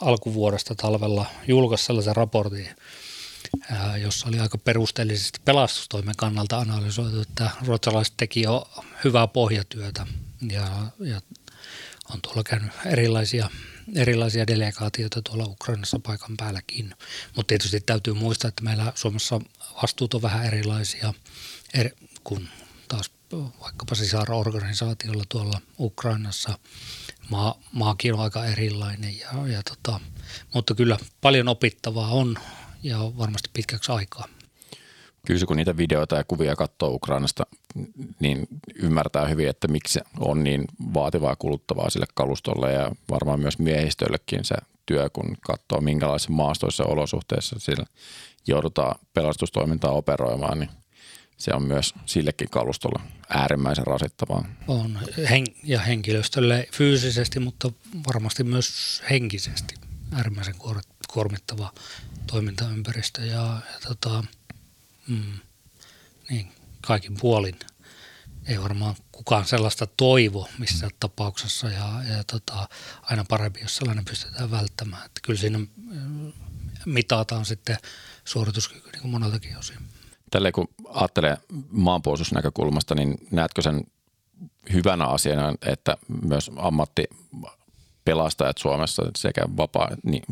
[0.00, 2.68] alkuvuodesta talvella julkaisi sellaisen raportin,
[4.02, 8.68] jossa oli aika perusteellisesti pelastustoimen kannalta analysoitu, että ruotsalaiset teki jo
[9.04, 10.06] hyvää pohjatyötä
[10.50, 11.20] ja, ja
[12.14, 13.50] on tuolla käynyt erilaisia,
[13.94, 16.94] erilaisia delegaatioita tuolla Ukrainassa paikan päälläkin.
[17.36, 19.40] Mutta tietysti täytyy muistaa, että meillä Suomessa
[19.82, 21.14] vastuut on vähän erilaisia
[21.74, 21.90] eri,
[22.24, 22.48] kuin
[22.88, 26.58] taas vaikkapa sisarorganisaatiolla tuolla Ukrainassa.
[27.30, 30.00] Maa, maakin on aika erilainen, ja, ja tota,
[30.54, 32.36] mutta kyllä paljon opittavaa on
[32.82, 34.24] ja varmasti pitkäksi aikaa.
[35.26, 37.46] Kyllä kun niitä videoita ja kuvia katsoo Ukrainasta,
[38.20, 40.64] niin ymmärtää hyvin, että miksi se on niin
[40.94, 44.54] vaativaa kuluttavaa sille kalustolle ja varmaan myös miehistöllekin se
[44.86, 47.86] työ, kun katsoo minkälaisissa maastoissa olosuhteissa sillä
[48.46, 50.70] joudutaan pelastustoimintaa operoimaan, niin
[51.38, 54.44] se on myös sillekin kalustolla äärimmäisen rasittavaa.
[54.68, 54.98] On
[55.30, 57.72] hen- ja henkilöstölle fyysisesti, mutta
[58.06, 59.74] varmasti myös henkisesti
[60.12, 60.54] äärimmäisen
[61.12, 61.72] kuormittava
[62.26, 64.24] toimintaympäristö ja, ja tota,
[65.08, 65.38] mm,
[66.30, 67.58] niin, kaikin puolin.
[68.46, 72.68] Ei varmaan kukaan sellaista toivo missään tapauksessa ja, ja tota,
[73.02, 75.06] aina parempi, jos sellainen pystytään välttämään.
[75.06, 76.32] Että kyllä siinä mm,
[76.86, 77.76] mitataan sitten
[78.24, 79.78] suorituskyky niin moneltakin osin.
[80.30, 81.36] Tälle kun ajattelee
[81.70, 83.84] maanpuolustusnäkökulmasta, niin näetkö sen
[84.72, 87.04] hyvänä asiana, että myös ammatti
[88.04, 90.22] pelastajat Suomessa sekä vapaa, niin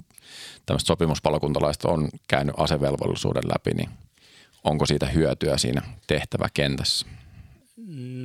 [0.66, 3.90] tämmöistä sopimuspalokuntalaista on käynyt asevelvollisuuden läpi, niin
[4.64, 7.06] onko siitä hyötyä siinä tehtäväkentässä?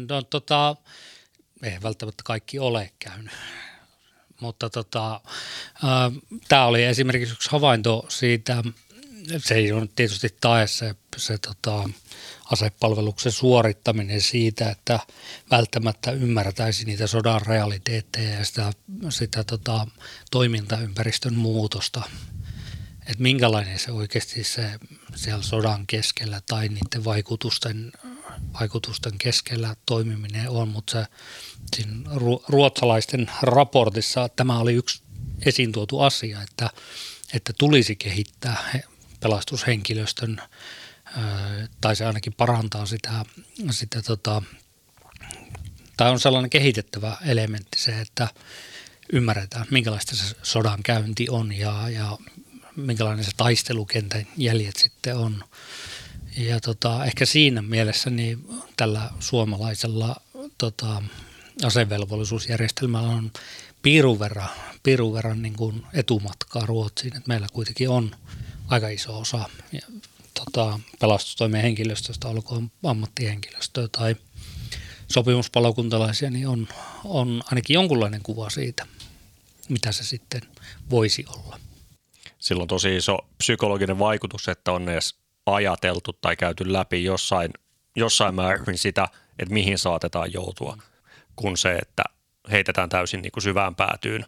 [0.10, 0.75] No tota,
[1.63, 3.34] ei välttämättä kaikki ole käynyt.
[4.41, 5.21] Mutta tota,
[6.47, 8.63] tämä oli esimerkiksi yksi havainto siitä,
[9.38, 11.89] se ei ole tietysti tae se, se tota,
[12.51, 14.99] asepalveluksen suorittaminen siitä, että
[15.51, 18.71] välttämättä ymmärtäisi niitä sodan realiteetteja ja sitä,
[19.10, 19.88] sitä tota,
[20.31, 22.01] toimintaympäristön muutosta.
[22.99, 24.71] Että minkälainen se oikeasti se
[25.15, 27.91] siellä sodan keskellä tai niiden vaikutusten,
[28.60, 31.05] vaikutusten keskellä toimiminen on, mutta se,
[31.75, 31.93] siinä
[32.47, 35.03] ruotsalaisten raportissa tämä oli yksi
[35.45, 36.69] esiin tuotu asia, että,
[37.34, 38.81] että tulisi kehittää
[39.21, 40.41] pelastushenkilöstön
[41.81, 43.25] tai se ainakin parantaa sitä,
[43.71, 44.41] sitä tota,
[45.97, 48.27] tai on sellainen kehitettävä elementti se, että
[49.13, 52.17] ymmärretään, minkälaista se sodan käynti on ja, ja
[52.75, 55.43] minkälainen se taistelukentän jäljet sitten on.
[56.38, 60.15] Ja tota, ehkä siinä mielessä niin tällä suomalaisella
[60.57, 61.03] tota,
[61.63, 63.31] asevelvollisuusjärjestelmällä on
[63.81, 64.49] piirun verran,
[64.84, 67.17] piirun verran niin kuin etumatkaa Ruotsiin.
[67.17, 68.15] Et meillä kuitenkin on
[68.71, 69.49] aika iso osa
[70.34, 74.15] tota, pelastustoimen henkilöstöstä, olkoon ammattihenkilöstöä tai
[75.07, 76.67] sopimuspalokuntalaisia, niin on,
[77.03, 78.86] on ainakin jonkunlainen kuva siitä,
[79.69, 80.41] mitä se sitten
[80.89, 81.60] voisi olla.
[82.39, 87.51] Silloin tosi iso psykologinen vaikutus, että on edes ajateltu tai käyty läpi jossain,
[87.95, 89.07] jossain määrin sitä,
[89.39, 90.77] että mihin saatetaan joutua,
[91.36, 92.03] kun se, että
[92.51, 94.25] heitetään täysin niin kuin syvään päätyyn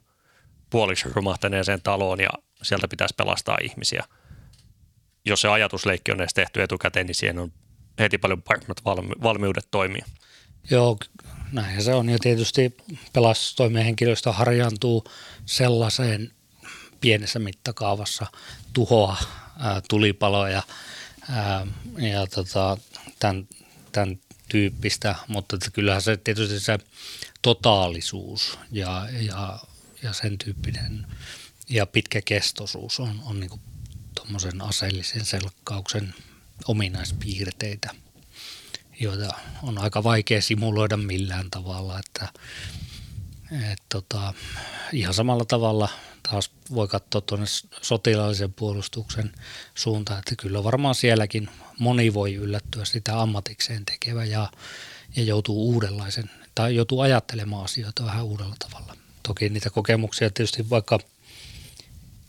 [0.70, 2.30] puoliksi romahtaneeseen taloon ja
[2.64, 4.04] sieltä pitäisi pelastaa ihmisiä–
[5.26, 7.52] jos se ajatusleikki on edes tehty etukäteen, niin siihen on
[8.00, 8.86] heti paljon paremmat
[9.24, 10.06] valmiudet toimia.
[10.72, 10.98] Joo,
[11.52, 12.10] näin se on.
[12.10, 12.78] Ja tietysti
[13.14, 15.04] pelastustoimen henkilöstö harjaantuu
[15.46, 16.32] sellaiseen
[17.02, 18.26] pienessä mittakaavassa
[18.74, 19.18] tuhoa,
[19.90, 20.64] tulipaloja
[21.98, 22.78] ja tota,
[23.20, 23.48] tämän,
[23.92, 26.80] tämän tyyppistä, mutta kyllähän se tietysti se
[27.42, 29.60] totaalisuus ja, ja,
[30.04, 31.08] ja sen tyyppinen
[31.70, 33.62] ja pitkäkestoisuus on, on niin
[34.24, 36.14] tuommoisen aseellisen selkkauksen
[36.68, 37.90] ominaispiirteitä,
[39.00, 39.34] joita
[39.64, 42.30] on aika vaikea simuloida millään tavalla, että
[43.72, 44.34] et tota,
[44.94, 45.90] ihan samalla tavalla
[46.30, 47.46] taas voi katsoa tuonne
[47.82, 49.32] sotilaallisen puolustuksen
[49.76, 54.52] suuntaan, että kyllä varmaan sielläkin moni voi yllättyä sitä ammatikseen tekevä ja,
[55.16, 58.96] ja joutuu uudenlaisen tai joutuu ajattelemaan asioita vähän uudella tavalla.
[59.24, 61.00] Toki niitä kokemuksia tietysti vaikka–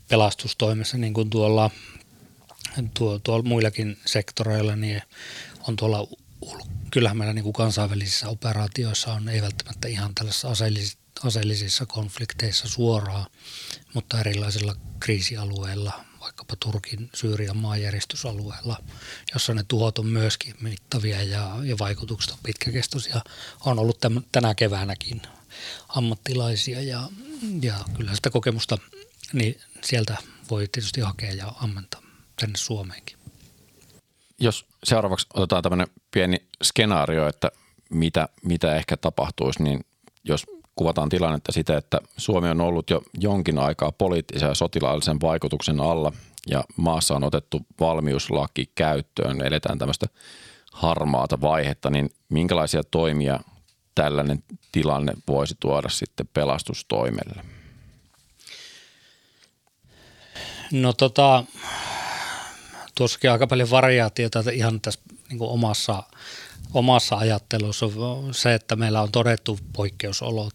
[0.08, 1.70] pelastustoimessa, niin kuin tuolla,
[2.98, 5.02] tuo, tuolla muillakin sektoreilla, niin
[5.68, 6.08] on tuolla
[6.90, 13.26] kyllähän meillä niin kuin kansainvälisissä operaatioissa on ei välttämättä ihan tällaisissa aseellisissa, aseellisissa konflikteissa suoraan,
[13.94, 18.76] mutta erilaisilla kriisialueilla, vaikkapa Turkin, Syyrian maanjäristysalueella,
[19.34, 23.20] jossa ne tuhot on myöskin mittavia ja, ja vaikutukset on pitkäkestoisia.
[23.66, 25.22] On ollut tämän, tänä keväänäkin
[25.88, 27.08] ammattilaisia ja,
[27.62, 28.78] ja kyllä sitä kokemusta
[29.34, 30.16] niin sieltä
[30.50, 32.00] voi tietysti hakea ja ammentaa
[32.40, 33.16] tänne Suomeenkin.
[34.40, 37.50] jos seuraavaksi otetaan tämmöinen pieni skenaario, että
[37.90, 39.84] mitä, mitä ehkä tapahtuisi, niin
[40.24, 45.80] jos kuvataan tilannetta sitä, että Suomi on ollut jo jonkin aikaa poliittisen ja sotilaallisen vaikutuksen
[45.80, 46.12] alla
[46.46, 50.06] ja maassa on otettu valmiuslaki käyttöön, eletään tämmöistä
[50.72, 53.40] harmaata vaihetta, niin minkälaisia toimia
[53.94, 57.53] tällainen tilanne voisi tuoda sitten pelastustoimelle?
[60.74, 61.44] No tota,
[62.94, 65.00] tuossakin aika paljon variaatiota ihan tässä
[65.30, 66.02] niin omassa,
[66.72, 70.54] omassa ajattelussa on se, että meillä on todettu poikkeusolot.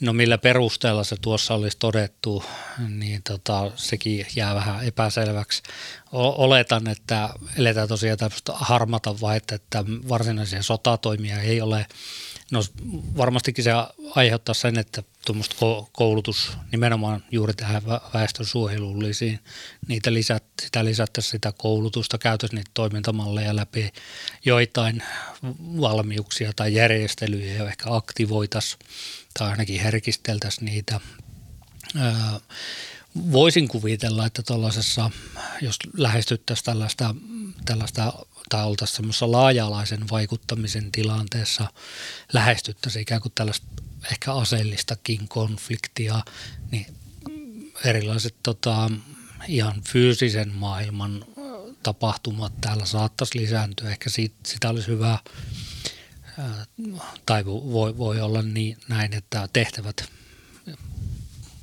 [0.00, 2.44] No millä perusteella se tuossa olisi todettu,
[2.88, 5.62] niin tota, sekin jää vähän epäselväksi.
[6.12, 7.28] O- oletan, että
[7.58, 11.86] eletään tosiaan tämmöistä harmata vaihetta, että varsinaisia sotatoimia ei ole.
[12.52, 12.60] No
[13.16, 13.70] varmastikin se
[14.14, 15.56] aiheuttaa sen, että tuommoista
[15.92, 17.82] koulutus nimenomaan juuri tähän
[18.14, 19.40] väestön suojelullisiin,
[19.88, 23.92] niitä lisät, sitä lisättäisiin sitä koulutusta, käytössä niitä toimintamalleja läpi,
[24.44, 25.02] joitain
[25.80, 28.78] valmiuksia tai järjestelyjä jo ehkä aktivoitaisiin
[29.38, 31.00] tai ainakin herkisteltäisiin niitä.
[33.32, 35.10] Voisin kuvitella, että tuollaisessa,
[35.60, 37.14] jos lähestyttäisiin tällaista,
[37.64, 38.12] tällaista
[38.52, 41.66] tai oltaisiin semmoisessa laaja-alaisen vaikuttamisen tilanteessa,
[42.32, 43.66] lähestyttäisiin ikään kuin tällaista
[44.12, 46.20] ehkä aseellistakin konfliktia,
[46.70, 46.86] niin
[47.84, 48.90] erilaiset tota,
[49.48, 51.24] ihan fyysisen maailman
[51.82, 53.90] tapahtumat täällä saattaisi lisääntyä.
[53.90, 55.18] Ehkä siitä, sitä olisi hyvä,
[57.26, 60.04] tai voi, voi olla niin, näin, että tehtävät,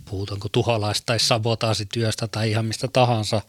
[0.05, 3.41] puhutaanko tuholaista tai sabotaasityöstä tai ihan mistä tahansa,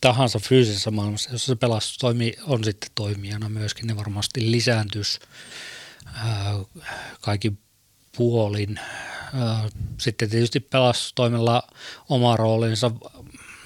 [0.00, 5.20] tahansa fyysisessä maailmassa, jossa se pelastustoimi on sitten toimijana myöskin, ne varmasti lisääntyisi
[7.20, 7.52] kaikki
[8.16, 8.80] puolin.
[9.98, 11.62] Sitten tietysti pelastustoimella
[12.08, 12.90] oma roolinsa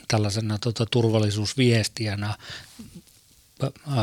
[0.09, 2.35] tällaisena tota, turvallisuusviestijänä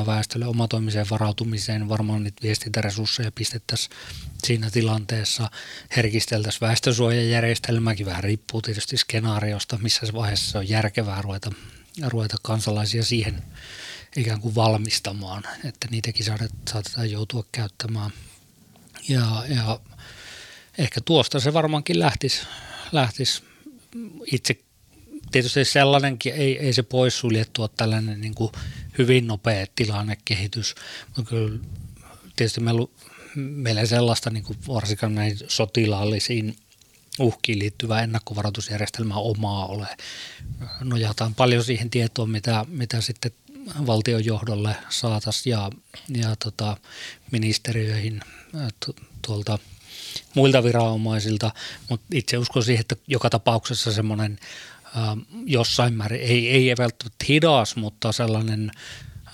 [0.06, 1.90] väestölle omatoimiseen varautumiseen.
[1.90, 3.96] Varmaan niitä viestintäresursseja pistettäisiin
[4.44, 5.52] siinä tilanteessa.
[5.96, 11.52] Herkisteltäisiin väestönsuojajärjestelmäkin, vähän riippuu tietysti skenaariosta, missä vaiheessa se on järkevää ruveta,
[12.08, 13.42] ruveta kansalaisia siihen
[14.18, 16.26] ikään kuin valmistamaan, että niitäkin
[16.70, 18.12] saatetaan joutua käyttämään.
[19.10, 19.80] Ja, ja
[20.78, 22.42] ehkä tuosta se varmaankin lähtisi,
[22.92, 23.44] lähtisi
[24.32, 24.56] itse
[25.32, 28.52] tietysti sellainenkin ei, ei se poissuljettua tällainen niin kuin
[28.98, 30.76] hyvin nopea tilannekehitys,
[31.08, 31.60] mutta kyllä
[32.36, 32.88] tietysti meillä,
[33.36, 36.56] meillä ei sellaista niin kuin varsinkaan näin sotilaallisiin
[37.20, 39.88] uhkiin liittyvää ennakkovaroitusjärjestelmää omaa ole.
[40.84, 43.32] Nojataan paljon siihen tietoon, mitä, mitä sitten
[43.88, 45.70] valtion johdolle saataisiin ja,
[46.18, 46.78] ja tota,
[47.32, 48.22] ministeriöihin
[49.22, 49.60] tuolta–
[50.36, 51.52] muilta viranomaisilta,
[51.90, 54.40] mutta itse uskon siihen, että joka tapauksessa semmoinen
[54.86, 58.72] äh, jossain määrin, ei, ei välttämättä hidas, mutta sellainen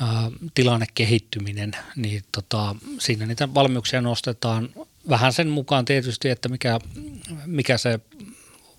[0.02, 0.08] äh,
[0.54, 4.70] tilanne kehittyminen, niin tota, siinä niitä valmiuksia nostetaan
[5.10, 6.80] vähän sen mukaan tietysti, että mikä,
[7.46, 8.00] mikä se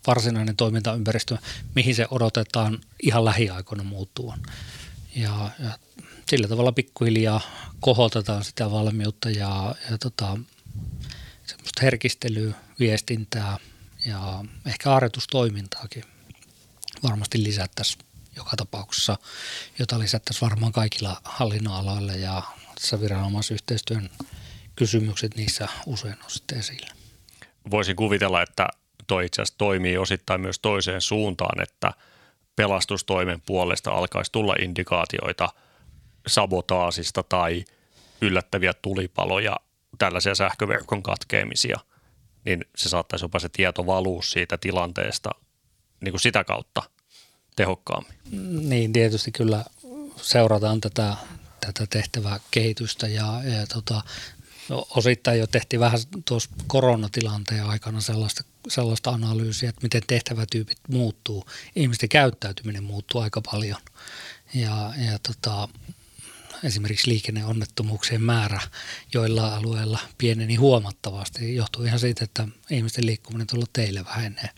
[0.06, 1.38] varsinainen toimintaympäristö,
[1.74, 4.42] mihin se odotetaan ihan lähiaikoina muuttuvan.
[5.16, 5.78] Ja, ja
[6.28, 7.40] sillä tavalla pikkuhiljaa
[7.80, 10.38] kohotetaan sitä valmiutta ja, ja tota,
[11.46, 13.58] semmoista herkistelyä, viestintää
[14.06, 16.04] ja ehkä harjoitustoimintaakin
[17.02, 18.04] varmasti lisättäisiin
[18.36, 19.18] joka tapauksessa,
[19.78, 22.42] jota lisättäisiin varmaan kaikilla hallinnonaloilla ja
[22.74, 24.10] tässä viranomaisyhteistyön
[24.78, 26.86] kysymykset niissä usein on sitten esillä.
[27.70, 28.68] Voisin kuvitella, että
[29.06, 31.92] toi itse asiassa toimii osittain myös toiseen suuntaan, että
[32.56, 35.48] pelastustoimen puolesta alkaisi tulla indikaatioita
[36.26, 37.64] sabotaasista tai
[38.20, 39.56] yllättäviä tulipaloja
[39.98, 41.78] tällaisia sähköverkon katkeamisia,
[42.44, 45.30] niin se saattaisi jopa se tieto valua siitä tilanteesta
[46.00, 46.82] niin kuin sitä kautta
[47.56, 48.14] tehokkaammin.
[48.68, 49.64] Niin, tietysti kyllä
[50.16, 51.16] seurataan tätä,
[51.66, 54.02] tätä tehtävää kehitystä ja, ja tota,
[54.68, 61.44] no, osittain jo tehtiin vähän tuossa koronatilanteen aikana sellaista, sellaista analyysiä, että miten tehtävätyypit muuttuu.
[61.76, 63.80] Ihmisten käyttäytyminen muuttuu aika paljon
[64.54, 65.68] ja, ja tota,
[66.64, 68.60] esimerkiksi liikenneonnettomuuksien määrä
[69.14, 71.54] joilla alueilla pieneni huomattavasti.
[71.56, 74.48] Johtuu ihan siitä, että ihmisten liikkuminen tuolla teille vähenee.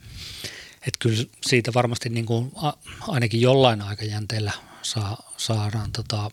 [0.87, 2.53] Että kyllä siitä varmasti niin kuin
[3.09, 4.53] ainakin jollain aikajänteellä
[4.83, 6.31] saa, saadaan tota,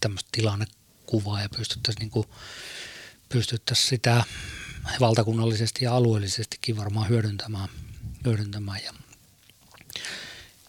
[0.00, 2.26] tämmöistä tilannekuvaa ja pystyttäisiin, niin kuin,
[3.28, 4.24] pystyttäisiin sitä
[5.00, 7.68] valtakunnallisesti ja alueellisestikin varmaan hyödyntämään.
[8.24, 8.80] hyödyntämään.
[8.84, 8.92] Ja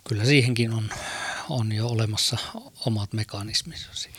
[0.07, 0.89] kyllä siihenkin on
[1.49, 2.37] on jo olemassa
[2.85, 4.09] omat mekanisminsa.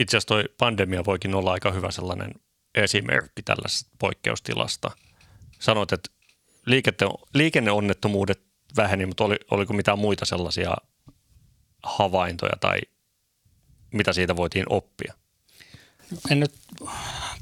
[0.00, 2.34] Itse asiassa toi pandemia voikin olla aika hyvä sellainen
[2.74, 4.90] esimerkki tällaisesta poikkeustilasta.
[5.58, 6.10] Sanoit, että
[7.34, 8.40] liikenneonnettomuudet
[8.76, 10.76] väheni, mutta oli, oliko mitään muita sellaisia
[11.82, 12.80] havaintoja tai
[13.94, 15.14] mitä siitä voitiin oppia?
[16.30, 16.52] En nyt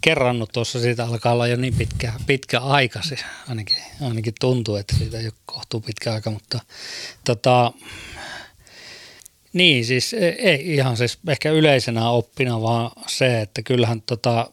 [0.01, 3.17] kerrannut tuossa, siitä alkaa olla jo niin pitkä, pitkä aika, se
[3.49, 6.61] ainakin, ainakin tuntuu, että siitä ei ole kohtuu pitkä aika, mutta
[7.25, 7.73] tota,
[9.53, 14.51] niin siis ei ihan siis ehkä yleisenä oppina, vaan se, että kyllähän tota,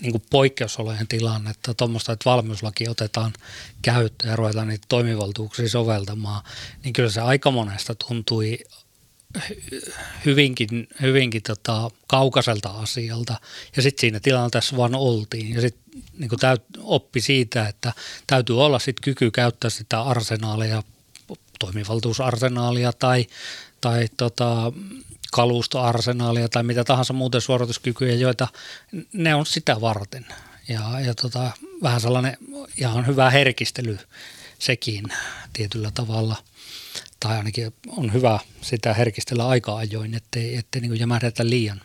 [0.00, 3.32] niin kuin poikkeusolojen tilannetta, tuommoista, että valmiuslaki otetaan
[3.82, 6.42] käyttöön ja ruvetaan niitä toimivaltuuksia soveltamaan,
[6.84, 8.58] niin kyllä se aika monesta tuntui
[10.24, 13.40] hyvinkin, hyvinkin tota, kaukaiselta asialta.
[13.76, 15.54] Ja sitten siinä tilanteessa vaan oltiin.
[15.54, 16.30] Ja sitten niin
[16.78, 17.92] oppi siitä, että
[18.26, 20.82] täytyy olla sitten kyky käyttää sitä arsenaalia,
[21.58, 23.26] toimivaltuusarsenaalia tai,
[23.80, 24.72] tai tota,
[25.32, 28.48] kalustoarsenaalia tai mitä tahansa muuten suorituskykyjä, joita
[29.12, 30.26] ne on sitä varten.
[30.68, 31.50] Ja, ja tota,
[31.82, 32.36] vähän sellainen
[32.78, 33.98] ihan hyvä herkistely
[34.58, 35.04] sekin
[35.52, 36.36] tietyllä tavalla.
[37.20, 41.80] Tai ainakin on hyvä sitä herkistellä aika ajoin, ettei, ettei niin jämähdetä liian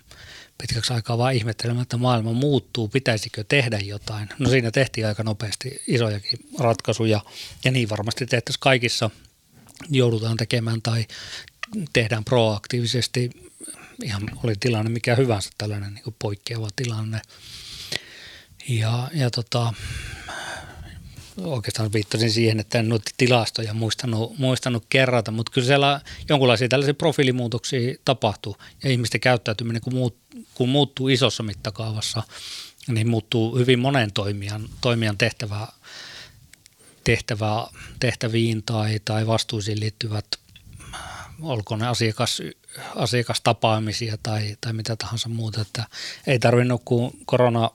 [0.61, 4.29] pitkäksi aikaa vaan ihmettelemään, että maailma muuttuu, pitäisikö tehdä jotain.
[4.39, 7.21] No siinä tehtiin aika nopeasti isojakin ratkaisuja
[7.65, 9.09] ja niin varmasti tehtäisiin kaikissa
[9.89, 11.05] joudutaan tekemään tai
[11.93, 13.29] tehdään proaktiivisesti.
[14.03, 17.21] Ihan oli tilanne mikä hyvänsä tällainen niin poikkeava tilanne.
[18.69, 19.73] Ja, ja tota,
[21.37, 26.93] oikeastaan viittasin siihen, että en noita tilastoja muistanut, muistanut kerrata, mutta kyllä siellä jonkinlaisia tällaisia
[26.93, 30.17] profiilimuutoksia tapahtuu ja ihmisten käyttäytyminen, kun, muut,
[30.53, 32.23] kun muuttuu isossa mittakaavassa,
[32.87, 35.67] niin muuttuu hyvin monen toimijan, toimijan tehtävää,
[37.03, 37.67] tehtävää,
[37.99, 40.25] tehtäviin tai, tai vastuisiin liittyvät
[41.41, 42.41] olkoon ne asiakas,
[42.95, 45.61] asiakastapaamisia tai, tai mitä tahansa muuta.
[45.61, 45.87] Että
[46.27, 47.69] ei tarvinnut kuin korona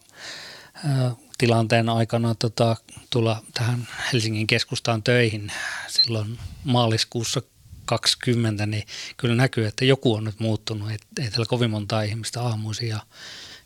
[1.38, 2.76] tilanteen aikana tota,
[3.10, 5.52] tulla tähän Helsingin keskustaan töihin
[5.88, 7.42] silloin maaliskuussa
[7.84, 8.84] 20, niin
[9.16, 10.90] kyllä näkyy, että joku on nyt muuttunut.
[10.90, 13.00] Ei, ei täällä kovin monta ihmistä aamuisin ja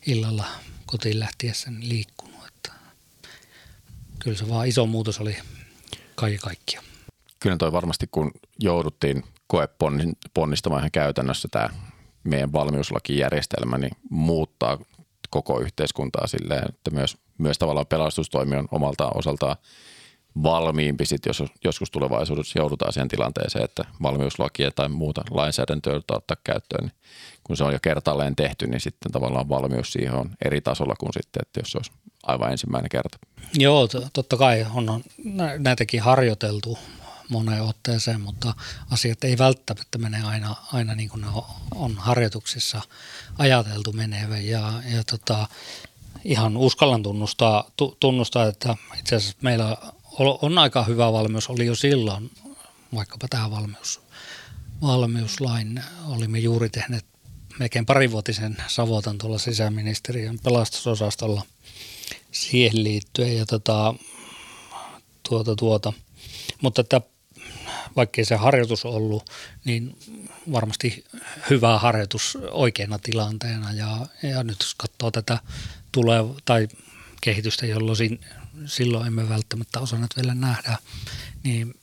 [0.07, 0.45] illalla
[0.87, 2.47] kotiin lähtiessä liikkunut.
[2.47, 2.73] Että
[4.19, 5.37] kyllä se vaan iso muutos oli
[6.15, 6.83] kaikki kaikkia.
[7.41, 11.69] Kyllä toi varmasti, kun jouduttiin koeponnistamaan ihan käytännössä tämä
[12.25, 14.79] meidän valmiuslakijärjestelmä, niin muuttaa
[15.31, 19.57] koko yhteiskuntaa silleen, että myös, myös tavallaan pelastustoimi on omalta osaltaan
[20.43, 26.37] valmiimpi, sit jos joskus tulevaisuudessa joudutaan siihen tilanteeseen, että valmiuslakia tai muuta lainsäädäntöä joudutaan ottaa
[26.45, 26.95] käyttöön, niin
[27.45, 31.13] kun se on jo kertaalleen tehty, niin sitten tavallaan valmius siihen on eri tasolla kuin
[31.13, 33.19] sitten, että jos se olisi aivan ensimmäinen kerta.
[33.59, 35.05] Joo, totta kai on
[35.59, 36.79] näitäkin harjoiteltu
[37.31, 38.55] moneen otteeseen, mutta
[38.91, 41.27] asiat ei välttämättä mene aina, aina niin kuin ne
[41.75, 42.81] on harjoituksissa
[43.39, 44.47] ajateltu menevän.
[44.47, 45.47] Ja, ja tota,
[46.25, 49.77] ihan uskallan tunnustaa, tunnustaa, että itse asiassa meillä
[50.19, 52.31] on aika hyvä valmius, oli jo silloin,
[52.95, 54.01] vaikkapa tämä valmius,
[54.83, 57.05] valmiuslain, olimme juuri tehneet
[57.59, 61.43] melkein parivuotisen savotan tuolla sisäministeriön pelastusosastolla
[62.33, 63.95] siihen liittyen ja tota,
[65.29, 65.93] tuota, tuota.
[66.63, 67.01] Mutta että
[67.97, 69.31] vaikkei se harjoitus ollut,
[69.65, 69.97] niin
[70.53, 71.05] varmasti
[71.51, 73.73] hyvä harjoitus oikeana tilanteena.
[73.73, 75.39] Ja, ja nyt jos katsoo tätä
[75.93, 76.69] tulee tai
[77.21, 78.21] kehitystä, jolloin
[78.67, 80.79] silloin emme välttämättä osanneet vielä nähdä,
[81.43, 81.75] niin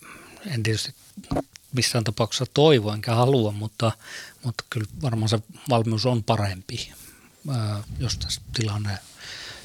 [0.46, 0.94] en tietysti
[1.74, 3.92] missään tapauksessa toivo enkä halua, mutta,
[4.44, 5.40] mutta kyllä varmaan se
[5.70, 6.92] valmius on parempi,
[8.00, 8.98] jos tässä tilanne,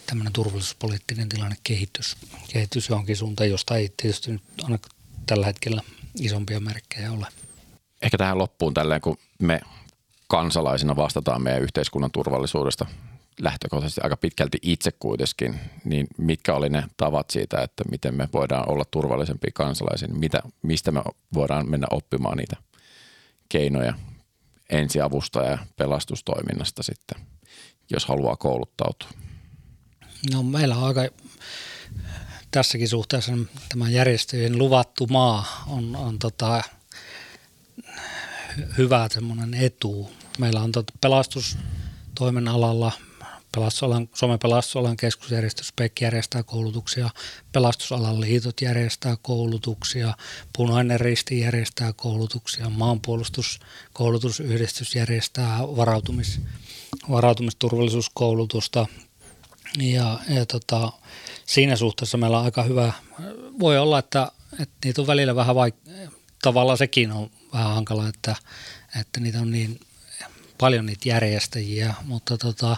[0.06, 2.16] tämmöinen turvallisuuspoliittinen tilanne kehitys,
[2.52, 4.30] kehitys johonkin suuntaan, josta ei tietysti
[4.68, 4.86] nyt
[5.26, 5.82] tällä hetkellä
[6.20, 7.26] isompia merkkejä ole.
[8.02, 9.60] Ehkä tähän loppuun tälleen, kun me
[10.28, 12.86] kansalaisina vastataan meidän yhteiskunnan turvallisuudesta
[13.40, 18.68] lähtökohtaisesti aika pitkälti itse kuitenkin, niin mitkä oli ne tavat siitä, että miten me voidaan
[18.68, 21.02] olla turvallisempia kansalaisia, mitä, mistä me
[21.34, 22.56] voidaan mennä oppimaan niitä
[23.48, 23.94] keinoja
[24.70, 27.26] ensiavusta ja pelastustoiminnasta sitten,
[27.90, 29.08] jos haluaa kouluttautua?
[30.32, 31.00] No meillä on aika
[32.50, 33.32] tässäkin suhteessa
[33.68, 36.62] tämä järjestöjen luvattu maa on, on tota,
[38.78, 40.10] hyvä semmoinen etu.
[40.38, 42.92] Meillä on tota pelastustoimen alalla
[43.54, 47.10] Pelastusalan, Suomen pelastusalan keskusjärjestö SPEC järjestää koulutuksia,
[47.52, 50.14] pelastusalan liitot järjestää koulutuksia,
[50.56, 56.40] Punainen Risti järjestää koulutuksia, maanpuolustuskoulutusyhdistys järjestää varautumis,
[57.10, 58.86] varautumisturvallisuuskoulutusta.
[59.78, 60.92] Ja, ja tota,
[61.46, 62.92] siinä suhteessa meillä on aika hyvä,
[63.58, 66.10] voi olla, että, että niitä on välillä vähän vaik-
[66.42, 68.36] tavallaan sekin on vähän hankala, että,
[69.00, 69.80] että niitä on niin
[70.58, 72.76] paljon niitä järjestäjiä, mutta tota,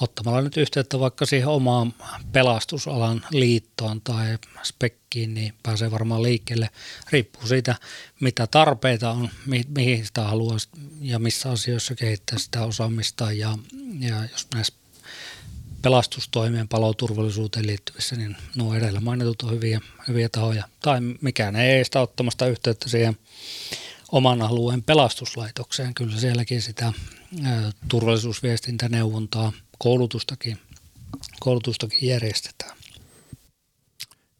[0.00, 1.94] ottamalla nyt yhteyttä vaikka siihen omaan
[2.32, 6.70] pelastusalan liittoon tai spekkiin, niin pääsee varmaan liikkeelle.
[7.10, 7.74] Riippuu siitä,
[8.20, 10.56] mitä tarpeita on, mi- mihin sitä haluaa
[11.00, 13.32] ja missä asioissa kehittää sitä osaamista.
[13.32, 13.58] Ja,
[13.98, 14.72] ja jos näissä
[15.82, 20.64] pelastustoimien paloturvallisuuteen liittyvissä, niin nuo edellä mainitut on hyviä, hyviä tahoja.
[20.80, 23.18] Tai mikään ei sitä ottamasta yhteyttä siihen
[24.12, 25.94] oman alueen pelastuslaitokseen.
[25.94, 26.92] Kyllä sielläkin sitä
[27.88, 29.52] turvallisuusviestintäneuvontaa,
[29.82, 30.58] koulutustakin,
[31.40, 32.76] koulutustakin järjestetään.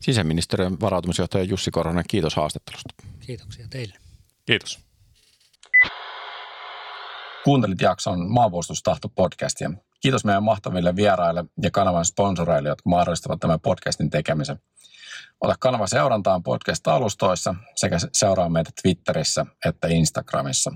[0.01, 2.95] Sisäministeriön varautumisjohtaja Jussi Korhonen, kiitos haastattelusta.
[3.26, 3.95] Kiitoksia teille.
[4.47, 4.78] Kiitos.
[7.45, 9.70] Kuuntelit jakson Maanpuolustustahto podcastia.
[10.01, 14.61] Kiitos meidän mahtaville vieraille ja kanavan sponsoreille, jotka mahdollistavat tämän podcastin tekemisen.
[15.41, 20.72] Ota kanava seurantaan podcast-alustoissa sekä seuraa meitä Twitterissä että Instagramissa.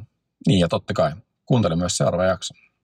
[0.47, 1.13] Niin ja totta kai,
[1.47, 2.55] kuuntele myös seuraava jakso.